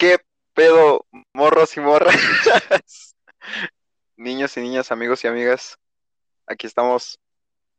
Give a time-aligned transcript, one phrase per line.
[0.00, 0.16] ¿Qué
[0.54, 2.16] pedo, morros y morras?
[4.16, 5.76] Niños y niñas, amigos y amigas,
[6.46, 7.20] aquí estamos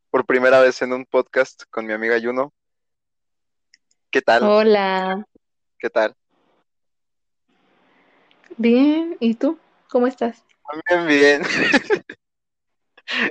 [0.08, 2.52] por primera vez en un podcast con mi amiga Yuno.
[4.12, 4.44] ¿Qué tal?
[4.44, 5.26] Hola,
[5.80, 6.14] ¿Qué tal?
[8.56, 9.58] bien, ¿y tú?
[9.90, 10.44] ¿Cómo estás?
[10.88, 11.42] Bien, bien.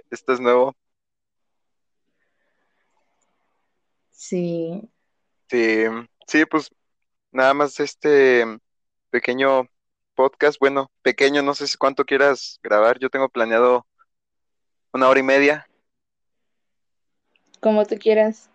[0.09, 0.75] Esto es nuevo.
[4.09, 4.91] Sí,
[5.49, 5.85] Sí,
[6.27, 6.69] sí, pues
[7.31, 8.59] nada más este
[9.11, 9.67] pequeño
[10.15, 10.59] podcast.
[10.59, 12.99] Bueno, pequeño, no sé si cuánto quieras grabar.
[12.99, 13.85] Yo tengo planeado
[14.93, 15.67] una hora y media,
[17.61, 18.49] como tú quieras.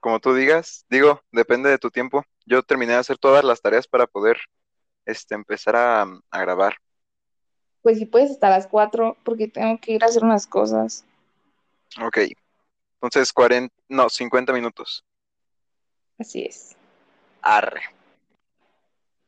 [0.00, 0.84] como tú digas.
[0.90, 2.24] Digo, depende de tu tiempo.
[2.46, 4.38] Yo terminé de hacer todas las tareas para poder
[5.06, 6.76] este, empezar a, a grabar.
[7.82, 11.04] Pues si puedes hasta las cuatro, porque tengo que ir a hacer unas cosas.
[12.02, 12.18] Ok,
[13.00, 15.04] entonces 40, no, 50 minutos.
[16.18, 16.76] Así es.
[17.42, 17.82] Arre,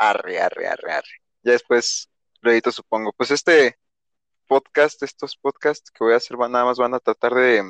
[0.03, 1.23] arre, arre, arre, arre.
[1.43, 2.09] Ya después
[2.41, 3.13] lo edito, supongo.
[3.13, 3.79] Pues este
[4.47, 7.63] podcast, estos podcasts que voy a hacer van, nada más van a tratar de,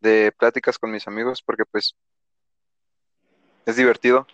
[0.00, 1.94] de pláticas con mis amigos porque pues
[3.66, 4.26] es divertido.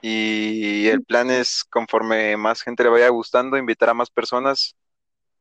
[0.00, 4.76] Y el plan es, conforme más gente le vaya gustando, invitar a más personas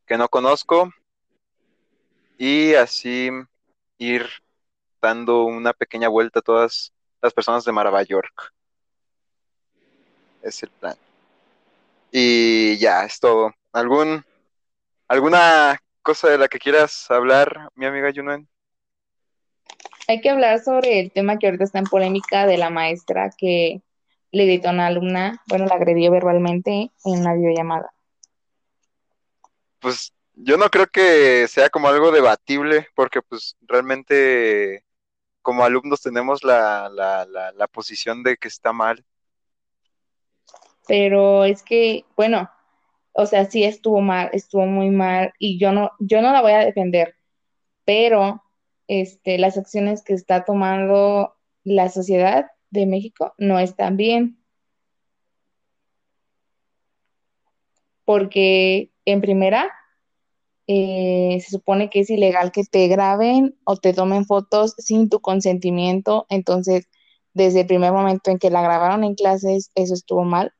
[0.05, 0.89] que no conozco
[2.37, 3.29] y así
[3.97, 4.27] ir
[5.01, 8.53] dando una pequeña vuelta a todas las personas de Marava York.
[10.43, 10.95] Es el plan.
[12.11, 13.53] Y ya, es todo.
[13.71, 14.23] ¿Algún,
[15.07, 18.47] alguna cosa de la que quieras hablar, mi amiga Yunuen?
[20.07, 23.81] Hay que hablar sobre el tema que ahorita está en polémica de la maestra que
[24.31, 27.93] le gritó a una alumna, bueno, la agredió verbalmente en una videollamada.
[29.79, 34.83] Pues yo no creo que sea como algo debatible, porque pues realmente
[35.41, 39.05] como alumnos tenemos la, la, la, la posición de que está mal.
[40.87, 42.49] Pero es que, bueno,
[43.13, 46.53] o sea, sí estuvo mal, estuvo muy mal, y yo no, yo no la voy
[46.53, 47.15] a defender,
[47.85, 48.43] pero
[48.87, 54.39] este, las acciones que está tomando la sociedad de México no están bien.
[58.05, 59.71] Porque en primera,
[60.67, 65.19] eh, se supone que es ilegal que te graben o te tomen fotos sin tu
[65.21, 66.25] consentimiento.
[66.29, 66.87] Entonces,
[67.33, 70.53] desde el primer momento en que la grabaron en clases, eso estuvo mal.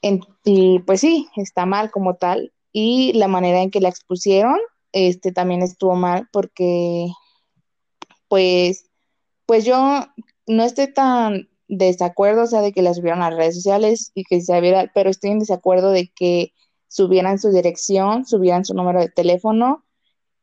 [0.00, 2.52] Y pues sí, está mal como tal.
[2.72, 4.58] Y la manera en que la expusieron,
[4.92, 7.08] este también estuvo mal porque
[8.28, 8.90] pues,
[9.46, 10.06] pues yo
[10.46, 14.40] no estoy tan desacuerdo, sea, de que la subieran a las redes sociales y que
[14.40, 16.52] se viera, pero estoy en desacuerdo de que
[16.88, 19.84] subieran su dirección, subieran su número de teléfono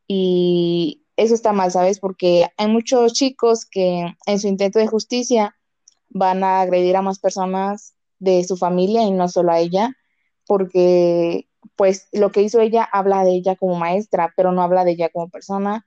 [0.08, 2.00] y eso está mal, ¿sabes?
[2.00, 5.56] Porque hay muchos chicos que en su intento de justicia
[6.10, 9.96] van a agredir a más personas de su familia y no solo a ella,
[10.48, 14.92] porque pues lo que hizo ella habla de ella como maestra, pero no habla de
[14.92, 15.86] ella como persona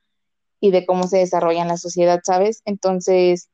[0.61, 2.63] y de cómo se desarrolla en la sociedad, ¿sabes?
[2.65, 3.49] Entonces,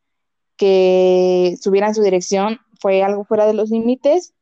[0.57, 4.35] que subieran su dirección fue algo fuera de los límites,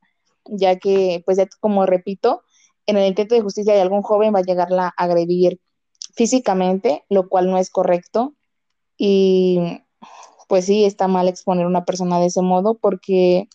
[0.44, 2.42] ya que, pues, como repito,
[2.87, 5.60] en el intento de justicia de algún joven va a llegarla a agredir
[6.15, 8.34] físicamente, lo cual no es correcto.
[8.97, 9.59] Y
[10.48, 13.48] pues sí, está mal exponer a una persona de ese modo porque,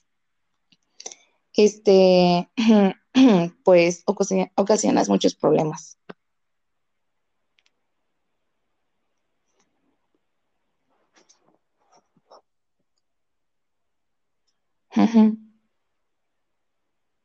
[1.57, 2.49] este,
[3.63, 5.97] pues, ocasi- ocasionas muchos problemas.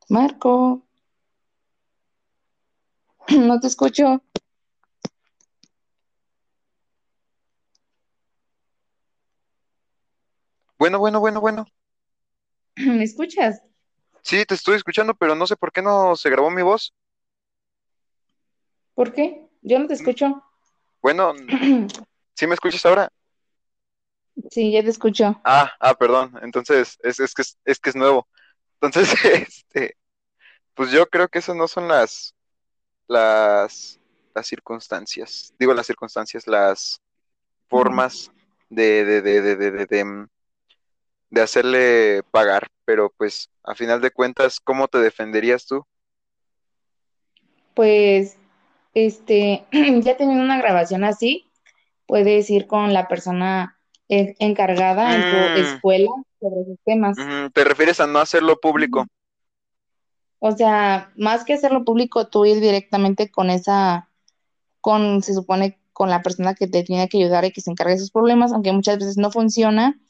[0.08, 0.82] Marco,
[3.48, 4.22] no te escucho.
[10.78, 11.64] Bueno, bueno, bueno, bueno.
[12.76, 13.62] ¿Me escuchas?
[14.22, 16.94] Sí, te estoy escuchando, pero no sé por qué no se grabó mi voz.
[18.94, 19.48] ¿Por qué?
[19.62, 20.42] Yo no te Mm, escucho.
[21.02, 21.32] Bueno,
[22.34, 23.08] ¿sí me escuchas ahora?
[24.50, 25.40] Sí, ya te escucho.
[25.44, 26.32] Ah, ah, perdón.
[26.42, 28.28] Entonces, es, es que es, es que es nuevo.
[28.80, 29.96] Entonces, este,
[30.74, 32.34] pues yo creo que esas no son las,
[33.08, 34.00] las,
[34.34, 35.54] las circunstancias.
[35.58, 37.00] Digo las circunstancias, las
[37.68, 38.30] formas
[38.70, 40.28] de, de, de, de, de, de, de, mm,
[41.30, 42.68] de hacerle pagar.
[42.84, 45.84] Pero pues, a final de cuentas, ¿cómo te defenderías tú?
[47.74, 48.36] Pues,
[48.94, 49.64] este,
[50.02, 51.50] ya teniendo una grabación así,
[52.06, 57.18] puedes ir con la persona en- encargada en tu Mm, escuela sobre esos temas.
[57.52, 59.06] ¿te refieres a no hacerlo público?
[60.40, 64.08] O sea, más que hacerlo público, tú ir directamente con esa,
[64.80, 67.92] con, se supone, con la persona que te tiene que ayudar y que se encargue
[67.92, 70.00] de esos problemas, aunque muchas veces no funciona,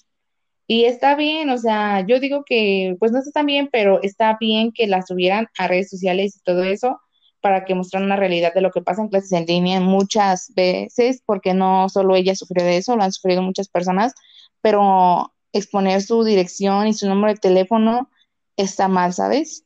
[0.66, 4.36] Y está bien, o sea, yo digo que, pues no está tan bien, pero está
[4.38, 7.00] bien que las subieran a redes sociales y todo eso
[7.40, 11.22] para que mostraran una realidad de lo que pasa en clases en línea muchas veces,
[11.26, 14.14] porque no solo ella sufrió de eso, lo han sufrido muchas personas,
[14.60, 18.08] pero exponer su dirección y su número de teléfono
[18.56, 19.64] está mal, ¿sabes?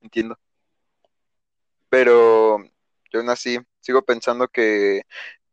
[0.00, 0.38] Entiendo.
[1.90, 2.58] Pero
[3.12, 5.02] yo aún así sigo pensando que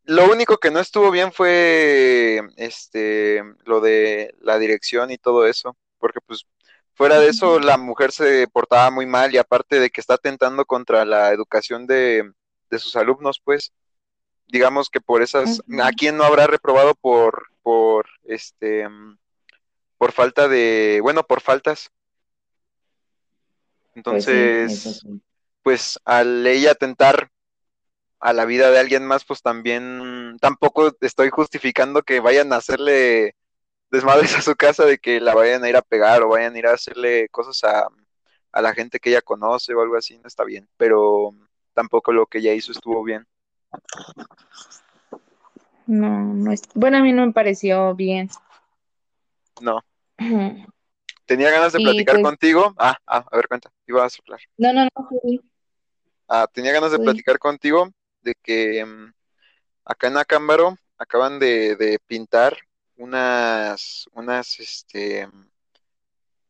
[0.10, 5.78] lo único que no estuvo bien fue este lo de la dirección y todo eso,
[6.00, 6.48] porque pues
[6.96, 10.66] fuera de eso la mujer se portaba muy mal y aparte de que está atentando
[10.66, 12.32] contra la educación de,
[12.72, 13.72] de sus alumnos, pues
[14.48, 18.88] digamos que por esas, ¿a quién no habrá reprobado por por este
[20.00, 21.92] por falta de, bueno, por faltas?
[24.08, 25.22] Pues sí, Entonces, sí.
[25.62, 27.30] pues al ella atentar
[28.20, 33.36] a la vida de alguien más, pues también tampoco estoy justificando que vayan a hacerle
[33.92, 36.60] desmadres a su casa, de que la vayan a ir a pegar o vayan a
[36.60, 37.88] ir a hacerle cosas a,
[38.52, 41.34] a la gente que ella conoce o algo así, no está bien, pero
[41.74, 43.26] tampoco lo que ella hizo estuvo bien.
[45.88, 48.30] No, no es, bueno, a mí no me pareció bien.
[49.62, 49.82] No.
[51.26, 52.74] Tenía ganas de Y platicar pues, contigo.
[52.78, 54.40] Ah, ah, a ver, cuenta, iba a soplar.
[54.58, 55.10] no, no, no,
[56.28, 57.90] Ah, tenía ganas de platicar contigo
[58.30, 59.14] de que mm,
[59.86, 62.58] acá en Acámbaro acaban de, pintar
[62.98, 65.28] unas, unas, este,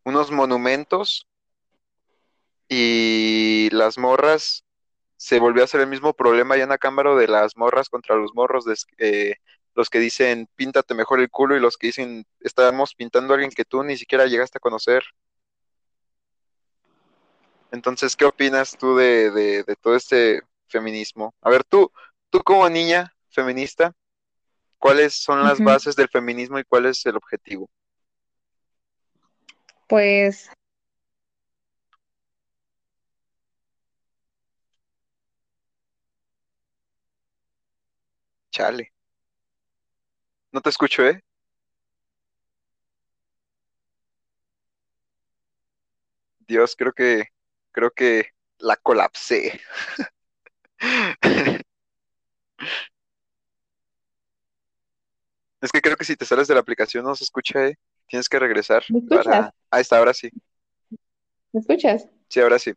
[0.04, 1.28] unos monumentos
[2.68, 4.66] y las morras
[5.18, 8.34] se volvió a hacer el mismo problema allá en Acámbaro de las morras contra los
[8.34, 8.66] morros,
[8.98, 9.36] eh,
[9.76, 13.52] los que dicen píntate mejor el culo y los que dicen estamos pintando a alguien
[13.52, 15.04] que tú ni siquiera llegaste a conocer.
[17.72, 21.34] Entonces, ¿qué opinas tú de, de, de todo este feminismo?
[21.42, 21.92] A ver, tú,
[22.30, 23.94] tú como niña feminista,
[24.78, 27.70] ¿cuáles son las bases del feminismo y cuál es el objetivo?
[29.88, 30.50] Pues,
[38.52, 38.92] Chale,
[40.52, 41.24] no te escucho, ¿eh?
[46.48, 47.26] Dios, creo que,
[47.72, 49.62] creo que la colapsé.
[55.62, 57.76] Es que creo que si te sales de la aplicación no se escucha, ¿eh?
[58.08, 59.26] Tienes que regresar ¿me escuchas?
[59.26, 59.54] para...
[59.72, 60.30] Ah, está, ahora sí.
[61.54, 62.08] ¿Me escuchas?
[62.30, 62.74] Sí, ahora sí.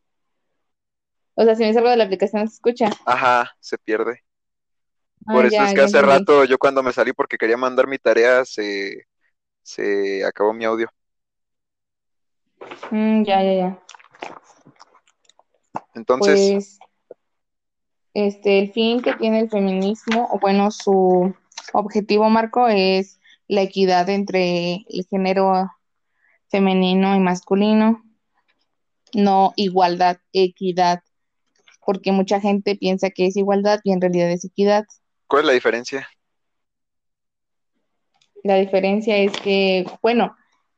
[1.34, 2.90] O sea, si me salgo de la aplicación, ¿se escucha?
[3.06, 4.20] Ajá, se pierde.
[5.26, 6.08] Ah, Por eso es que hace entendí.
[6.19, 9.06] rato yo cuando me salí porque quería mandar mi tarea se,
[9.62, 10.88] se acabó mi audio.
[12.90, 13.78] Mm, ya, ya, ya.
[15.94, 16.78] Entonces, Pues,
[18.14, 21.34] este, el fin que tiene el feminismo, o bueno, su
[21.72, 25.70] objetivo, Marco, es la equidad entre el género
[26.48, 28.04] femenino y masculino,
[29.14, 31.02] no igualdad, equidad,
[31.84, 34.84] porque mucha gente piensa que es igualdad y en realidad es equidad.
[35.26, 36.08] ¿cuál es la diferencia?
[38.44, 40.36] La diferencia es que, bueno,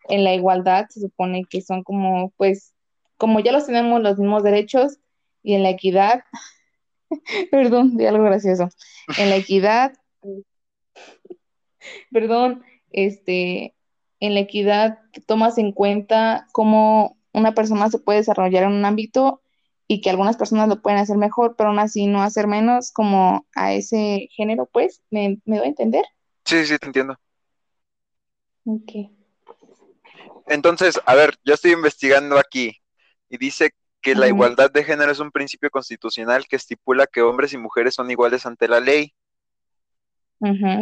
[0.08, 2.72] en la igualdad se supone que son como, pues,
[3.16, 4.98] como ya los tenemos los mismos derechos
[5.42, 6.22] y en la equidad,
[7.50, 8.68] perdón, de algo gracioso,
[9.18, 9.92] en la equidad,
[12.10, 13.74] perdón, este,
[14.20, 19.42] en la equidad tomas en cuenta cómo una persona se puede desarrollar en un ámbito
[19.86, 23.46] y que algunas personas lo pueden hacer mejor, pero aún así no hacer menos como
[23.54, 26.04] a ese género, pues, ¿me, me doy a entender?
[26.44, 27.18] Sí, sí, sí, te entiendo.
[28.64, 28.92] Ok.
[30.46, 32.72] Entonces, a ver, yo estoy investigando aquí
[33.28, 33.72] y dice
[34.04, 37.96] que la igualdad de género es un principio constitucional que estipula que hombres y mujeres
[37.96, 39.14] son iguales ante la ley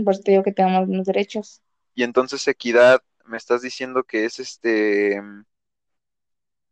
[0.05, 1.63] Por eso te digo que tenemos los derechos.
[1.95, 5.21] y entonces equidad, me estás diciendo que es este,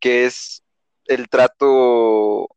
[0.00, 0.64] que es
[1.06, 2.48] el trato,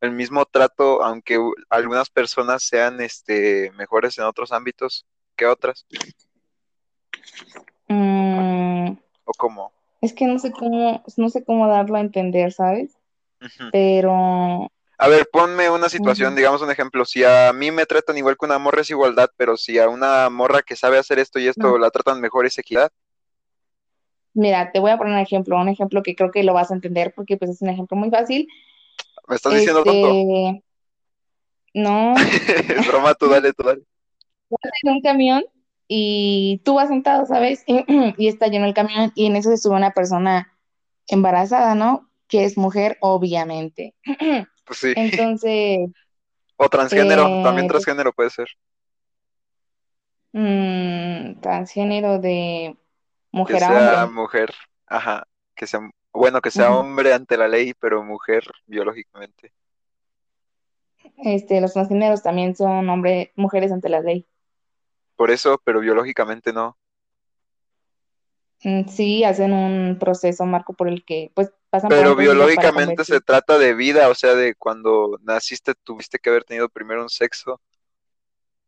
[0.00, 1.38] el mismo trato, aunque
[1.70, 5.86] algunas personas sean este mejores en otros ámbitos que otras,
[7.88, 9.72] Mm, o cómo.
[10.02, 12.99] es que no sé cómo, no sé cómo darlo a entender, ¿sabes?
[13.70, 17.04] Pero, A ver, ponme una situación, digamos un ejemplo.
[17.04, 20.30] Si a mí me tratan igual que una morra es igualdad, pero si a una
[20.30, 22.92] morra que sabe hacer esto y esto la tratan mejor es equidad.
[24.34, 26.74] Mira, te voy a poner un ejemplo, un ejemplo que creo que lo vas a
[26.74, 28.48] entender porque pues es un ejemplo muy fácil.
[29.28, 30.08] ¿Me estás diciendo tonto?
[30.10, 30.64] Este,
[31.74, 32.14] no,
[32.68, 33.82] Es broma, tú dale, tú dale.
[34.50, 35.44] vas en un camión
[35.88, 37.64] y tú vas sentado, ¿sabes?
[38.16, 40.52] Y está lleno el camión y en eso se sube una persona
[41.08, 42.09] embarazada, ¿no?
[42.30, 43.94] Que es mujer, obviamente.
[44.64, 44.94] Pues sí.
[44.94, 45.90] Entonces,
[46.56, 48.48] O transgénero, también eh, transgénero puede ser.
[50.32, 52.76] mm, transgénero de...
[53.32, 54.06] mujer que a sea hombre.
[54.06, 54.54] mujer,
[54.86, 55.80] ajá, que sea,
[56.12, 59.52] bueno, que sea hombre ante la ley, pero mujer biológicamente.
[61.18, 64.26] Este, los transgéneros también son hombres, mujeres ante la ley.
[65.14, 66.76] Por eso, pero biológicamente no.
[68.62, 73.58] Mm, Sí, hacen un proceso, Marco, por el que pues pasan Pero biológicamente se trata
[73.58, 77.60] de vida, o sea, de cuando naciste tuviste que haber tenido primero un sexo.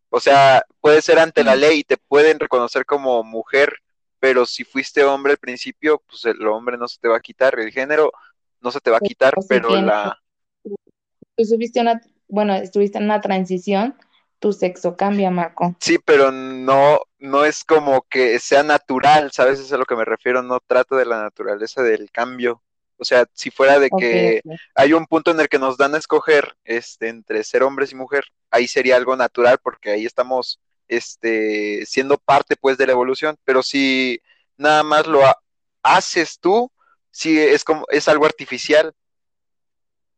[0.09, 3.75] O sea, puede ser ante la ley y te pueden reconocer como mujer,
[4.21, 7.59] pero si fuiste hombre al principio, pues el hombre no se te va a quitar,
[7.59, 8.12] el género
[8.61, 10.16] no se te va a quitar, si pero la...
[10.62, 13.97] tú subiste una, bueno, estuviste en una transición,
[14.38, 15.76] tu sexo cambia, Marco.
[15.80, 19.54] Sí, pero no, no es como que sea natural, ¿sabes?
[19.54, 22.62] Eso es a lo que me refiero, no trata de la naturaleza del cambio.
[23.02, 24.44] O sea, si fuera de que
[24.75, 27.97] hay un punto en el que nos dan a escoger este, entre ser hombres y
[27.97, 33.37] mujer, ahí sería algo natural porque ahí estamos este, siendo parte pues de la evolución,
[33.44, 34.21] pero si
[34.56, 35.37] nada más lo ha-
[35.82, 36.71] haces tú,
[37.11, 38.94] sí es como, es algo artificial,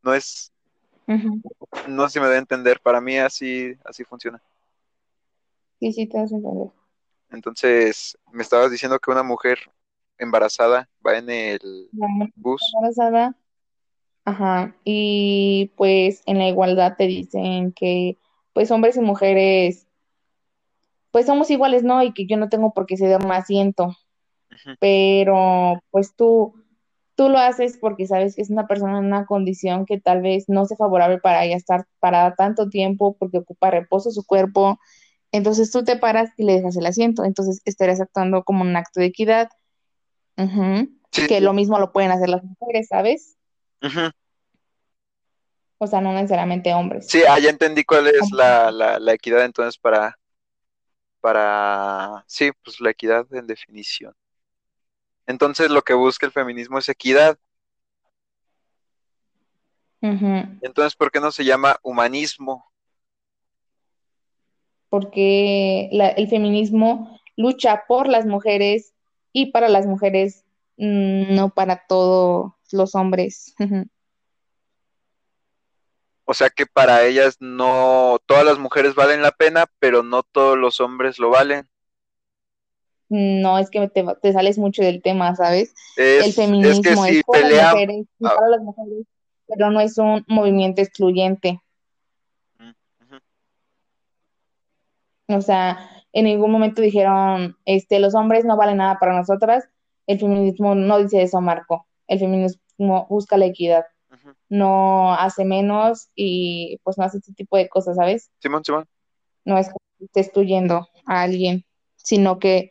[0.03, 0.53] no es,
[1.89, 4.43] no sé si me da a entender, para mí así, así funciona.
[5.79, 6.73] Sí, sí, te hace entender.
[7.31, 9.59] Entonces, me estabas diciendo que una mujer
[10.19, 12.07] embarazada va en el La
[12.37, 12.63] bus.
[12.75, 13.37] embarazada,
[14.25, 18.19] ajá, y pues en la igualdad te dicen que
[18.53, 19.87] pues hombres y mujeres
[21.11, 22.03] pues somos iguales, ¿no?
[22.03, 23.97] Y que yo no tengo por qué ceder un asiento,
[24.81, 26.55] pero pues tú,
[27.15, 30.47] tú lo haces porque sabes que es una persona en una condición que tal vez
[30.49, 34.81] no sea favorable para ella estar parada tanto tiempo porque ocupa reposo su cuerpo,
[35.31, 38.99] entonces tú te paras y le dejas el asiento, entonces estarías actuando como un acto
[38.99, 39.49] de equidad,
[41.11, 43.37] Sí, Que lo mismo lo pueden hacer las mujeres, ¿sabes?
[45.79, 47.07] O sea, no necesariamente hombres.
[47.09, 50.19] Sí, ah, ya entendí cuál es la, la, la equidad entonces para,
[51.21, 54.15] para, sí, pues la equidad en definición.
[55.27, 57.39] Entonces lo que busca el feminismo es equidad.
[60.61, 62.71] Entonces, ¿por qué no se llama humanismo?
[64.91, 68.94] Porque la- el feminismo lucha por las mujeres
[69.35, 70.45] y para las mujeres,
[70.79, 73.55] mm, no para todos los hombres.
[76.25, 80.57] O sea que para ellas no, todas las mujeres valen la pena, pero no todos
[80.57, 81.69] los hombres lo valen.
[83.09, 85.75] No es que te, te sales mucho del tema, ¿sabes?
[85.97, 89.07] El Es, es que feminismo es si las mujeres y ah, para las mujeres,
[89.49, 91.61] pero no es un movimiento excluyente.
[95.29, 99.69] O sea, en ningún momento dijeron, este, los hombres no valen nada para nosotras.
[100.07, 101.87] El feminismo no dice eso, Marco.
[102.07, 103.85] El feminismo busca la equidad,
[104.49, 108.31] no hace menos y pues no hace este tipo de cosas, ¿sabes?
[108.41, 108.87] Simón, Simón.
[109.45, 111.65] No es que esté excluyendo a alguien,
[111.97, 112.71] sino que,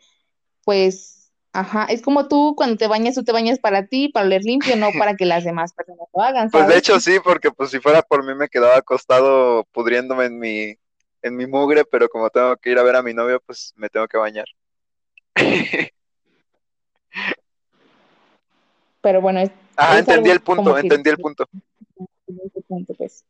[0.63, 4.43] pues, ajá, es como tú cuando te bañas, tú te bañas para ti, para oler
[4.43, 7.71] limpio, no para que las demás personas lo hagan, Pues de hecho sí, porque pues
[7.71, 10.77] si fuera por mí me quedaba acostado pudriéndome en mi,
[11.23, 13.89] en mi mugre, pero como tengo que ir a ver a mi novio, pues me
[13.89, 14.45] tengo que bañar.
[19.01, 21.47] Pero bueno, es, Ajá, es entendí el punto, que entendí el punto.
[22.97, 23.25] pues.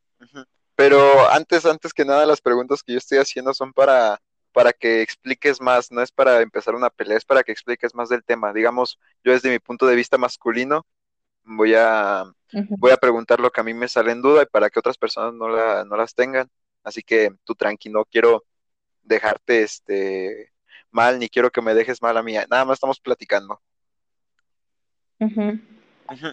[0.75, 4.19] Pero antes, antes que nada, las preguntas que yo estoy haciendo son para,
[4.51, 8.09] para que expliques más, no es para empezar una pelea, es para que expliques más
[8.09, 8.53] del tema.
[8.53, 10.85] Digamos, yo desde mi punto de vista masculino
[11.43, 12.23] voy a,
[12.77, 14.97] voy a preguntar lo que a mí me sale en duda y para que otras
[14.97, 16.49] personas no, la, no las tengan.
[16.83, 18.43] Así que tú tranqui, no quiero
[19.01, 20.53] dejarte este
[20.91, 22.33] mal, ni quiero que me dejes mal a mí.
[22.33, 23.61] Nada más estamos platicando.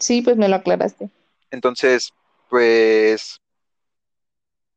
[0.00, 1.10] Sí, pues me lo aclaraste.
[1.50, 2.12] Entonces,
[2.48, 3.40] pues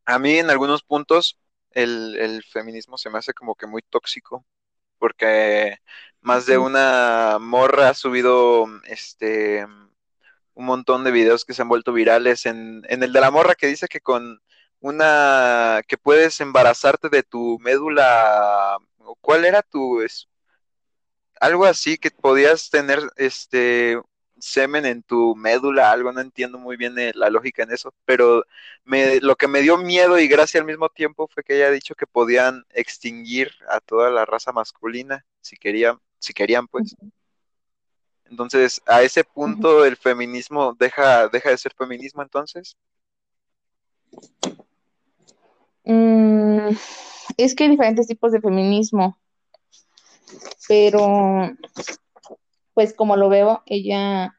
[0.05, 1.39] a mí en algunos puntos
[1.71, 4.45] el, el feminismo se me hace como que muy tóxico,
[4.99, 5.77] porque
[6.21, 9.65] más de una morra ha subido este
[10.55, 12.45] un montón de videos que se han vuelto virales.
[12.45, 14.39] En, en el de la morra que dice que con
[14.83, 20.27] una que puedes embarazarte de tu médula, ¿o ¿cuál era tu es,
[21.39, 24.01] algo así que podías tener este
[24.39, 28.43] semen en tu médula, algo, no entiendo muy bien eh, la lógica en eso, pero
[28.83, 31.71] me, lo que me dio miedo y gracia al mismo tiempo fue que ella ha
[31.71, 36.95] dicho que podían extinguir a toda la raza masculina si querían, si querían pues.
[38.25, 42.75] Entonces, a ese punto el feminismo deja, deja de ser feminismo entonces.
[45.85, 46.69] Mm,
[47.37, 49.17] es que hay diferentes tipos de feminismo,
[50.67, 51.51] pero
[52.73, 54.35] pues como lo veo, ella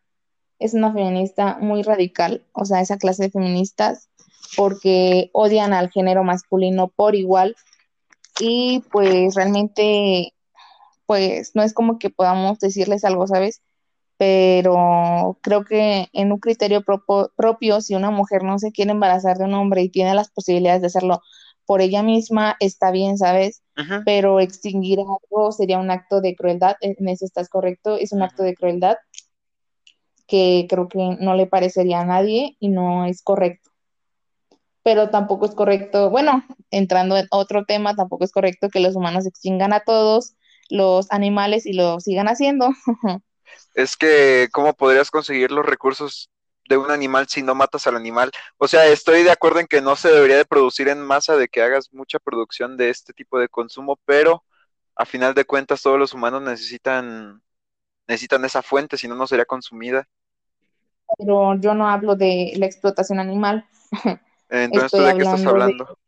[0.58, 4.08] es una feminista muy radical, o sea, esa clase de feministas,
[4.56, 7.56] porque odian al género masculino por igual
[8.40, 10.32] y pues realmente
[11.06, 13.60] pues no es como que podamos decirles algo, ¿sabes?
[14.16, 19.44] Pero creo que en un criterio propio, si una mujer no se quiere embarazar de
[19.44, 21.21] un hombre y tiene las posibilidades de hacerlo
[21.66, 23.62] por ella misma, está bien, ¿sabes?
[24.04, 28.42] Pero extinguir algo sería un acto de crueldad, en eso estás correcto, es un acto
[28.42, 28.97] de crueldad
[30.26, 33.71] que creo que no le parecería a nadie y no es correcto.
[34.83, 39.26] Pero tampoco es correcto, bueno, entrando en otro tema, tampoco es correcto que los humanos
[39.26, 40.35] extingan a todos
[40.68, 42.68] los animales y lo sigan haciendo.
[43.75, 46.30] es que, ¿cómo podrías conseguir los recursos
[46.68, 48.30] de un animal si no matas al animal?
[48.58, 51.49] O sea, estoy de acuerdo en que no se debería de producir en masa, de
[51.49, 54.44] que hagas mucha producción de este tipo de consumo, pero
[54.96, 57.42] a final de cuentas todos los humanos necesitan
[58.06, 60.06] necesitan esa fuente, si no, no sería consumida.
[61.18, 63.66] Pero yo no hablo de la explotación animal.
[64.50, 65.99] Entonces, ¿de qué estás hablando?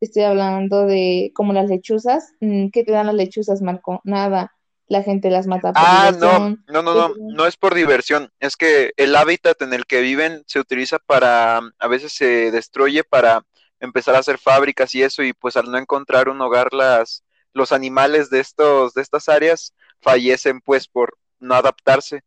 [0.00, 2.34] estoy hablando de como las lechuzas.
[2.40, 4.00] Mm, ¿Qué te dan las lechuzas, Marco?
[4.04, 4.52] Nada.
[4.88, 8.30] La gente las mata por ah, no, no, no, no, no es por diversión.
[8.40, 13.04] Es que el hábitat en el que viven se utiliza para, a veces se destruye
[13.04, 13.44] para
[13.80, 17.72] empezar a hacer fábricas y eso, y pues al no encontrar un hogar las, los
[17.72, 22.22] animales de estos, de estas áreas fallecen pues por no adaptarse.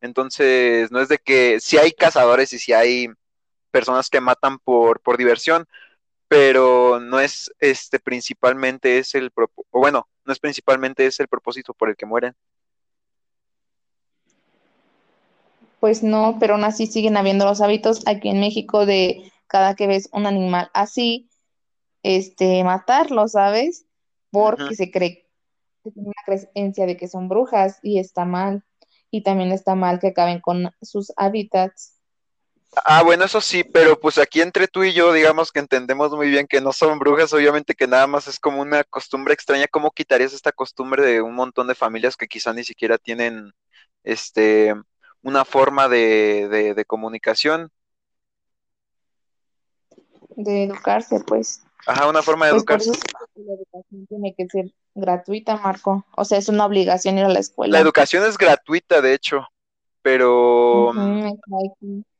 [0.00, 3.08] Entonces, no es de que si hay cazadores y si hay
[3.70, 5.66] personas que matan por, por diversión,
[6.28, 11.72] pero no es este principalmente es el o bueno, no es principalmente es el propósito
[11.72, 12.34] por el que mueren.
[15.80, 19.86] Pues no, pero aún así siguen habiendo los hábitos aquí en México de cada que
[19.86, 21.28] ves un animal así,
[22.02, 23.86] este, matarlo, ¿sabes?
[24.30, 25.28] Porque se cree
[25.84, 28.64] que tiene una creencia de que son brujas y está mal.
[29.10, 31.95] Y también está mal que acaben con sus hábitats.
[32.84, 36.28] Ah, bueno, eso sí, pero pues aquí entre tú y yo, digamos que entendemos muy
[36.28, 39.66] bien que no son brujas, obviamente que nada más es como una costumbre extraña.
[39.66, 43.52] ¿Cómo quitarías esta costumbre de un montón de familias que quizá ni siquiera tienen
[44.04, 44.74] este
[45.22, 47.70] una forma de, de, comunicación?
[50.36, 51.64] De educarse, pues.
[51.86, 52.90] Ajá, una forma de pues educarse.
[53.36, 56.04] la educación tiene que ser gratuita, Marco.
[56.14, 57.72] O sea, es una obligación ir a la escuela.
[57.72, 59.48] La educación es gratuita, de hecho,
[60.02, 60.92] pero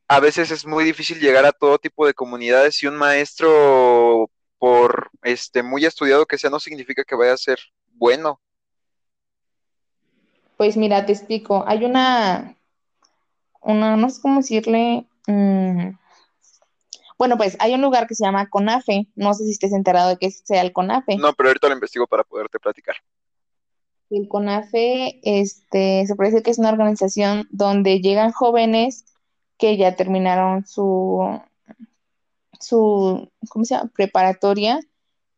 [0.09, 5.11] a veces es muy difícil llegar a todo tipo de comunidades y un maestro, por
[5.23, 7.59] este muy estudiado que sea, no significa que vaya a ser
[7.95, 8.41] bueno.
[10.57, 11.65] Pues mira, te explico.
[11.67, 12.57] Hay una,
[13.61, 15.07] una, no sé cómo decirle.
[15.27, 15.91] Mm,
[17.19, 19.09] bueno, pues hay un lugar que se llama CONAFE.
[19.17, 21.17] No sé si estés enterado de que sea el CONAFE.
[21.17, 22.97] No, pero ahorita lo investigo para poderte platicar.
[24.09, 29.05] El CONAFE, este, se puede decir que es una organización donde llegan jóvenes
[29.59, 31.41] que ya terminaron su,
[32.61, 33.91] su ¿cómo se llama?
[33.95, 34.81] preparatoria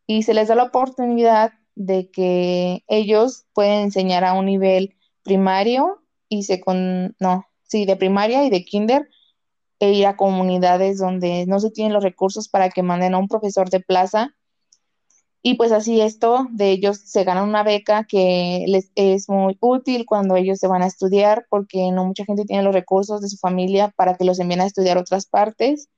[0.07, 6.02] y se les da la oportunidad de que ellos pueden enseñar a un nivel primario
[6.28, 9.09] y con no, sí, de primaria y de kinder
[9.81, 13.28] e ir a comunidades donde no se tienen los recursos para que manden a un
[13.28, 14.35] profesor de plaza
[15.48, 20.04] y pues así esto de ellos se ganan una beca que les es muy útil
[20.04, 23.38] cuando ellos se van a estudiar porque no mucha gente tiene los recursos de su
[23.38, 25.88] familia para que los envíen a estudiar otras partes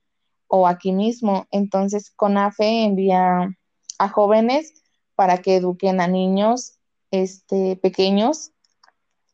[0.47, 1.47] o aquí mismo.
[1.51, 3.53] Entonces CONAFE envía
[3.99, 4.71] a jóvenes
[5.15, 6.77] para que eduquen a niños
[7.11, 8.51] este, pequeños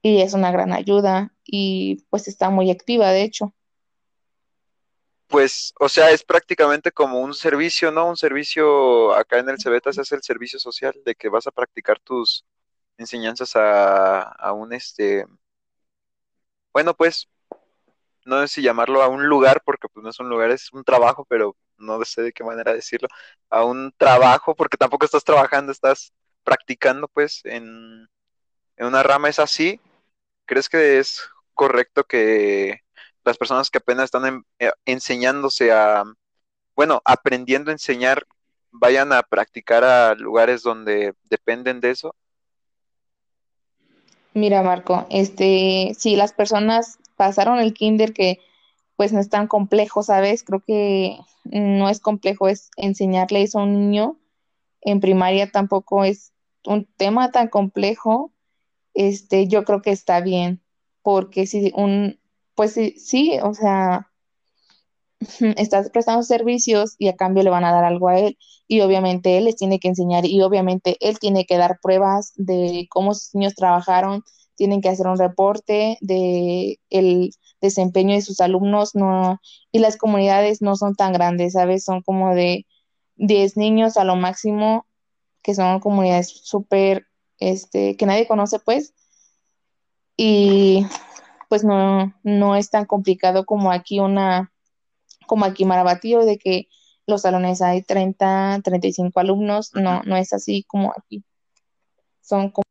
[0.02, 3.54] y es una gran ayuda y pues está muy activa de hecho
[5.28, 8.08] pues, o sea, es prácticamente como un servicio, ¿no?
[8.10, 11.52] Un servicio, acá en el Cebeta se hace el servicio social de que vas a
[11.52, 12.46] practicar tus
[12.98, 15.26] enseñanzas a, a un, este,
[16.74, 17.28] bueno, pues,
[18.26, 20.84] no sé si llamarlo a un lugar, porque pues no es un lugar, es un
[20.84, 23.08] trabajo, pero no sé de qué manera decirlo,
[23.50, 26.14] a un trabajo, porque tampoco estás trabajando, estás
[26.44, 28.08] practicando, pues, en,
[28.78, 29.82] en una rama, ¿es así?
[30.46, 31.24] ¿Crees que es
[31.56, 32.82] correcto que
[33.28, 36.04] las personas que apenas están eh, enseñándose a,
[36.76, 38.26] bueno, aprendiendo a enseñar,
[38.72, 42.16] vayan a practicar a lugares donde dependen de eso?
[44.34, 48.40] Mira, Marco, este, si las personas pasaron el kinder que
[48.96, 50.44] pues no es tan complejo, ¿sabes?
[50.44, 54.18] Creo que no es complejo es enseñarle eso a un niño.
[54.82, 56.34] En primaria tampoco es
[56.66, 58.32] un tema tan complejo.
[58.94, 60.62] Este, yo creo que está bien,
[61.04, 62.20] porque si un
[62.58, 64.12] pues sí, sí, o sea,
[65.58, 69.38] estás prestando servicios y a cambio le van a dar algo a él y obviamente
[69.38, 73.36] él les tiene que enseñar y obviamente él tiene que dar pruebas de cómo sus
[73.36, 74.24] niños trabajaron,
[74.56, 77.30] tienen que hacer un reporte de el
[77.62, 79.40] desempeño de sus alumnos, no
[79.72, 81.86] y las comunidades no son tan grandes, ¿sabes?
[81.86, 82.66] Son como de
[83.18, 84.88] 10 niños a lo máximo,
[85.44, 87.06] que son comunidades súper
[87.40, 88.96] este, que nadie conoce, pues,
[90.18, 90.88] y
[91.48, 94.52] pues no, no es tan complicado como aquí una,
[95.26, 96.68] como aquí Marabatío, de que
[97.06, 101.24] los salones hay 30, 35 alumnos, no, no es así como aquí.
[102.22, 102.64] Son como...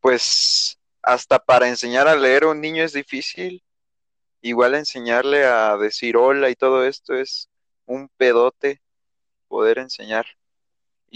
[0.00, 3.62] Pues hasta para enseñar a leer a un niño es difícil.
[4.40, 7.48] Igual enseñarle a decir hola y todo esto es
[7.84, 8.80] un pedote
[9.48, 10.26] poder enseñar.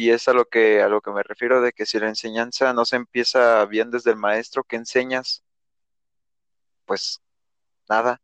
[0.01, 2.73] Y es a lo que a lo que me refiero de que si la enseñanza
[2.73, 5.45] no se empieza bien desde el maestro que enseñas,
[6.87, 7.21] pues
[7.87, 8.23] nada.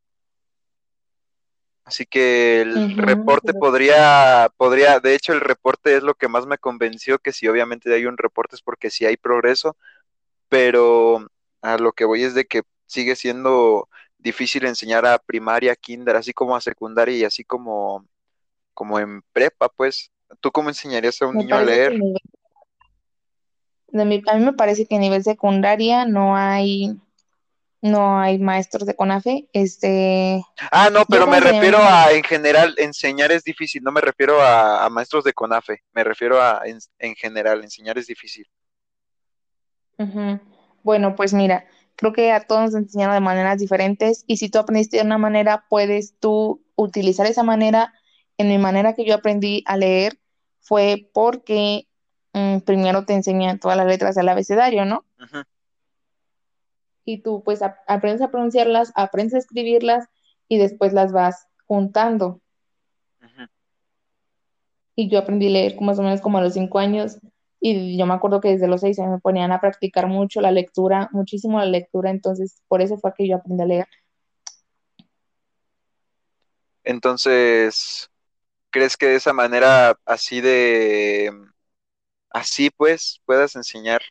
[1.84, 6.56] Así que el reporte podría, podría, de hecho el reporte es lo que más me
[6.56, 9.76] convenció que si obviamente hay un reporte es porque sí hay progreso,
[10.48, 11.26] pero
[11.60, 16.32] a lo que voy es de que sigue siendo difícil enseñar a primaria, kinder, así
[16.32, 18.08] como a secundaria y así como,
[18.72, 20.10] como en prepa, pues.
[20.40, 21.94] ¿Tú cómo enseñarías a un niño a leer?
[23.92, 26.98] a mí me parece que a nivel secundaria no hay
[27.82, 29.48] no hay maestros de CONAFE.
[29.52, 34.40] Este, ah, no, pero me refiero a, en general, enseñar es difícil, no me refiero
[34.42, 36.62] a, maestros de CONAFE, me refiero a,
[36.98, 38.46] en, general, enseñar es difícil.
[40.82, 44.58] Bueno, pues mira, creo que a todos nos enseñaron de maneras diferentes y si tú
[44.58, 47.94] aprendiste de una manera, puedes tú utilizar esa manera.
[48.38, 50.18] En mi manera que yo aprendí a leer
[50.60, 51.86] fue porque
[52.32, 55.04] mm, primero te enseñan todas las letras del abecedario, ¿no?
[57.06, 60.08] y tú pues aprendes a pronunciarlas, aprendes a escribirlas
[60.48, 62.40] y después las vas juntando.
[64.96, 67.18] Y yo aprendí a leer más o menos como a los cinco años
[67.60, 71.08] y yo me acuerdo que desde los seis me ponían a practicar mucho la lectura,
[71.12, 73.86] muchísimo la lectura, entonces por eso fue que yo aprendí a leer.
[76.82, 78.10] Entonces,
[78.76, 81.32] ¿crees que de esa manera así de,
[82.28, 84.02] así pues, puedas enseñar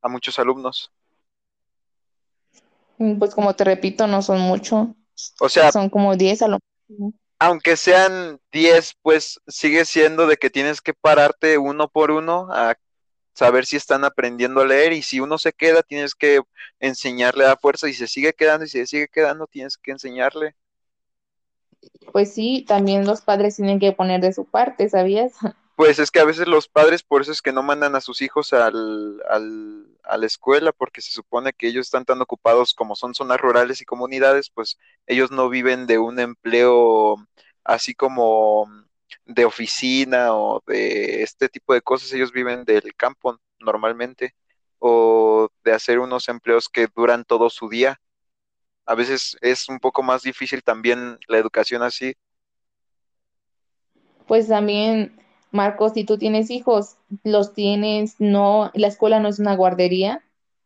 [0.00, 0.92] a muchos alumnos?
[2.98, 4.94] Mm, pues como te repito, no son mucho.
[5.40, 6.58] O sea, son como 10 a lo
[7.40, 12.76] Aunque sean 10, pues sigue siendo de que tienes que pararte uno por uno a
[13.34, 16.40] saber si están aprendiendo a leer y si uno se queda, tienes que
[16.78, 20.54] enseñarle a fuerza y se sigue quedando y si se sigue quedando, tienes que enseñarle.
[22.12, 25.32] Pues sí, también los padres tienen que poner de su parte, ¿sabías?
[25.76, 28.22] Pues es que a veces los padres, por eso es que no mandan a sus
[28.22, 32.96] hijos al, al, a la escuela, porque se supone que ellos están tan ocupados como
[32.96, 37.16] son zonas rurales y comunidades, pues ellos no viven de un empleo
[37.62, 38.66] así como
[39.26, 44.34] de oficina o de este tipo de cosas, ellos viven del campo normalmente,
[44.78, 48.00] o de hacer unos empleos que duran todo su día.
[48.86, 52.14] A veces es un poco más difícil también la educación así.
[54.26, 55.20] Pues también
[55.50, 60.22] Marcos, si tú tienes hijos, los tienes, no, la escuela no es una guardería.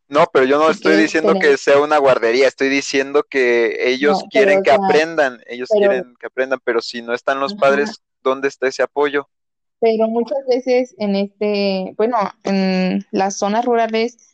[0.07, 4.61] No, pero yo no estoy diciendo que sea una guardería, estoy diciendo que ellos quieren
[4.61, 8.83] que aprendan, ellos quieren que aprendan, pero si no están los padres, ¿dónde está ese
[8.83, 9.29] apoyo?
[9.79, 14.30] Pero muchas veces en este, bueno, en las zonas rurales,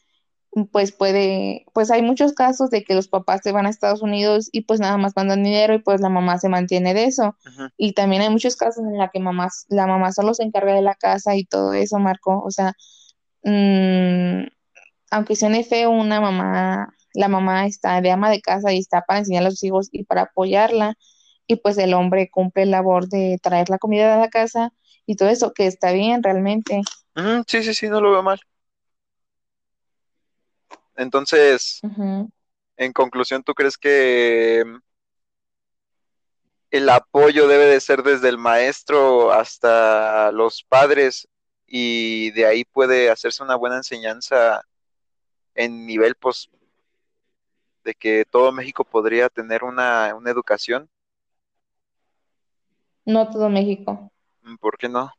[0.72, 4.50] pues puede, pues hay muchos casos de que los papás se van a Estados Unidos
[4.52, 7.36] y pues nada más mandan dinero y pues la mamá se mantiene de eso.
[7.78, 10.82] Y también hay muchos casos en la que mamás, la mamá solo se encarga de
[10.82, 12.42] la casa y todo eso, Marco.
[12.44, 12.74] O sea,
[13.44, 14.48] mm,
[15.12, 19.20] aunque suene feo, una mamá, la mamá está de ama de casa y está para
[19.20, 20.96] enseñar a los hijos y para apoyarla.
[21.46, 24.74] Y pues el hombre cumple el labor de traer la comida de la casa
[25.06, 26.82] y todo eso, que está bien realmente.
[27.48, 28.40] sí, sí, sí, no lo veo mal.
[30.98, 31.80] Entonces,
[32.76, 34.64] en conclusión, ¿tú crees que
[36.72, 41.28] el apoyo debe de ser desde el maestro hasta los padres
[41.66, 44.62] y de ahí puede hacerse una buena enseñanza
[45.56, 46.50] en nivel pues
[47.84, 50.90] de que todo México podría tener una, una educación?
[53.06, 54.12] No todo México.
[54.60, 55.12] ¿Por qué no?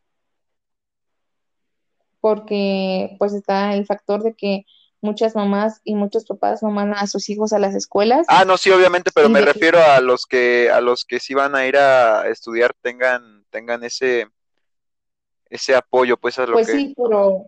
[2.21, 4.65] Porque pues está el factor de que
[5.01, 8.27] muchas mamás y muchos papás no mandan a sus hijos a las escuelas.
[8.29, 11.55] Ah, no, sí, obviamente, pero me refiero a los que a los que sí van
[11.55, 14.27] a ir a estudiar tengan tengan ese
[15.51, 17.47] ese apoyo, pues a lo pues sí, pero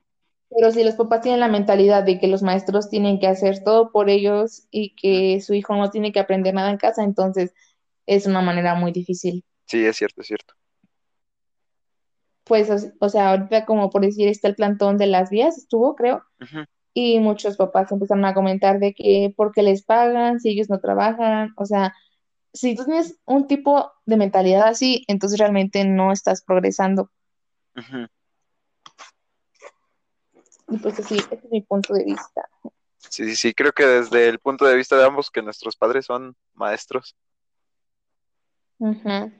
[0.48, 3.92] pero si los papás tienen la mentalidad de que los maestros tienen que hacer todo
[3.92, 7.54] por ellos y que su hijo no tiene que aprender nada en casa, entonces
[8.06, 9.44] es una manera muy difícil.
[9.66, 10.54] Sí, es cierto, es cierto.
[12.42, 16.24] Pues, o, sea, ahorita como por decir, está el plantón de las vías, estuvo, creo
[16.92, 21.52] y muchos papás empezaron a comentar de que porque les pagan si ellos no trabajan,
[21.56, 21.94] o sea,
[22.52, 27.10] si tú tienes un tipo de mentalidad así, entonces realmente no estás progresando.
[30.68, 32.48] Y pues así, este es mi punto de vista.
[32.98, 36.06] Sí, sí, sí, creo que desde el punto de vista de ambos, que nuestros padres
[36.06, 37.16] son maestros.
[38.78, 39.32] Ujú.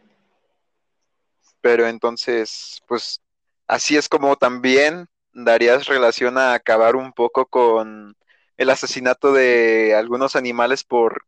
[1.61, 3.21] Pero entonces, pues
[3.67, 8.17] así es como también darías relación a acabar un poco con
[8.57, 11.25] el asesinato de algunos animales por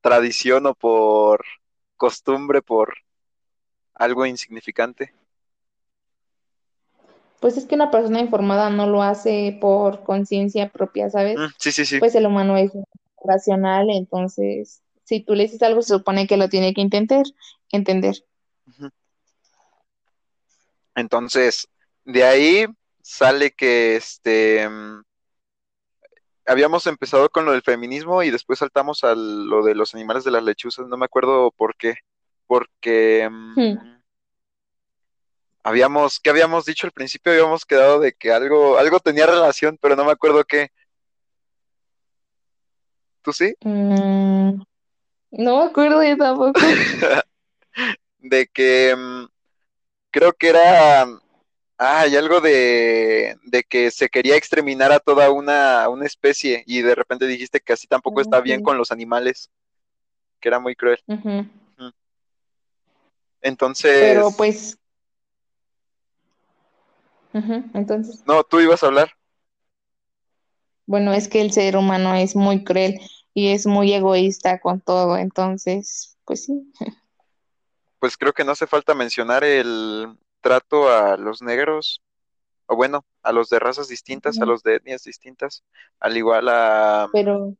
[0.00, 1.44] tradición o por
[1.96, 2.94] costumbre, por
[3.94, 5.14] algo insignificante.
[7.40, 11.38] Pues es que una persona informada no lo hace por conciencia propia, ¿sabes?
[11.38, 11.98] Mm, sí, sí, sí.
[11.98, 12.70] Pues el humano es
[13.24, 17.24] racional, entonces si tú le dices algo, se supone que lo tiene que intentar
[17.70, 18.24] entender.
[20.94, 21.68] Entonces,
[22.04, 22.66] de ahí
[23.02, 25.02] sale que este mm,
[26.46, 30.30] habíamos empezado con lo del feminismo y después saltamos a lo de los animales de
[30.30, 31.96] las lechuzas, no me acuerdo por qué.
[32.46, 34.02] Porque mm, Hmm.
[35.62, 37.32] habíamos, ¿qué habíamos dicho al principio?
[37.32, 40.70] Habíamos quedado de que algo, algo tenía relación, pero no me acuerdo qué.
[43.22, 43.54] ¿Tú sí?
[43.60, 44.62] Mm,
[45.30, 46.60] no me acuerdo yo tampoco.
[48.18, 49.26] De que mm,
[50.10, 51.06] creo que era,
[51.78, 56.82] ah, hay algo de, de que se quería exterminar a toda una, una especie y
[56.82, 59.50] de repente dijiste que así tampoco está bien con los animales,
[60.40, 60.98] que era muy cruel.
[63.40, 64.78] Entonces, Pero pues,
[67.74, 69.10] Entonces, no, tú ibas a hablar.
[70.86, 73.00] bueno, es que el ser humano es muy cruel
[73.34, 76.72] y es muy egoísta con todo, entonces, pues sí.
[77.98, 80.08] Pues creo que no hace falta mencionar el
[80.42, 82.02] trato a los negros,
[82.66, 85.64] o bueno, a los de razas distintas, a los de etnias distintas,
[86.00, 87.56] al igual a, Pero,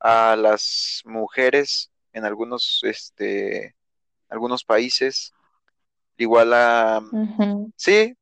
[0.00, 3.76] a las mujeres en algunos, este,
[4.28, 5.32] algunos países,
[6.18, 8.16] igual a, ujú, sí,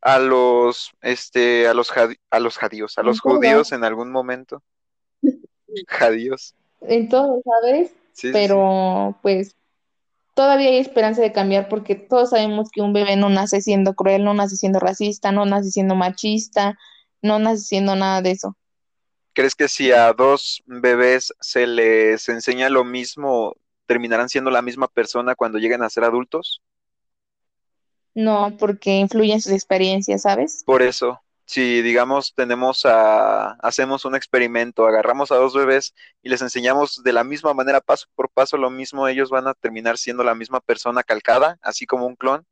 [0.00, 4.62] a los, este, a los, jadi- a los judíos, a los judíos en algún momento,
[5.88, 7.94] judíos, en todo, ¿sabes?
[8.12, 8.48] sí, sí, sí.
[8.48, 9.56] Pero pues
[10.34, 14.24] todavía hay esperanza de cambiar porque todos sabemos que un bebé no nace siendo cruel,
[14.24, 16.76] no nace siendo racista, no nace siendo machista,
[17.22, 18.56] no nace siendo nada de eso.
[19.32, 24.88] ¿Crees que si a dos bebés se les enseña lo mismo, terminarán siendo la misma
[24.88, 26.62] persona cuando lleguen a ser adultos?
[28.14, 30.62] No, porque influyen sus experiencias, ¿sabes?
[30.64, 36.42] Por eso, si digamos tenemos a, hacemos un experimento, agarramos a dos bebés y les
[36.42, 40.24] enseñamos de la misma manera, paso por paso, lo mismo, ellos van a terminar siendo
[40.24, 42.46] la misma persona calcada, así como un clon,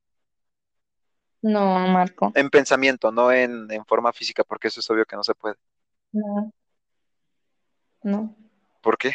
[1.42, 2.32] No, Marco.
[2.34, 5.56] en pensamiento, no en, en forma física, porque eso es obvio que no se puede.
[6.12, 6.52] No,
[8.02, 8.36] no.
[8.80, 9.14] ¿Por qué?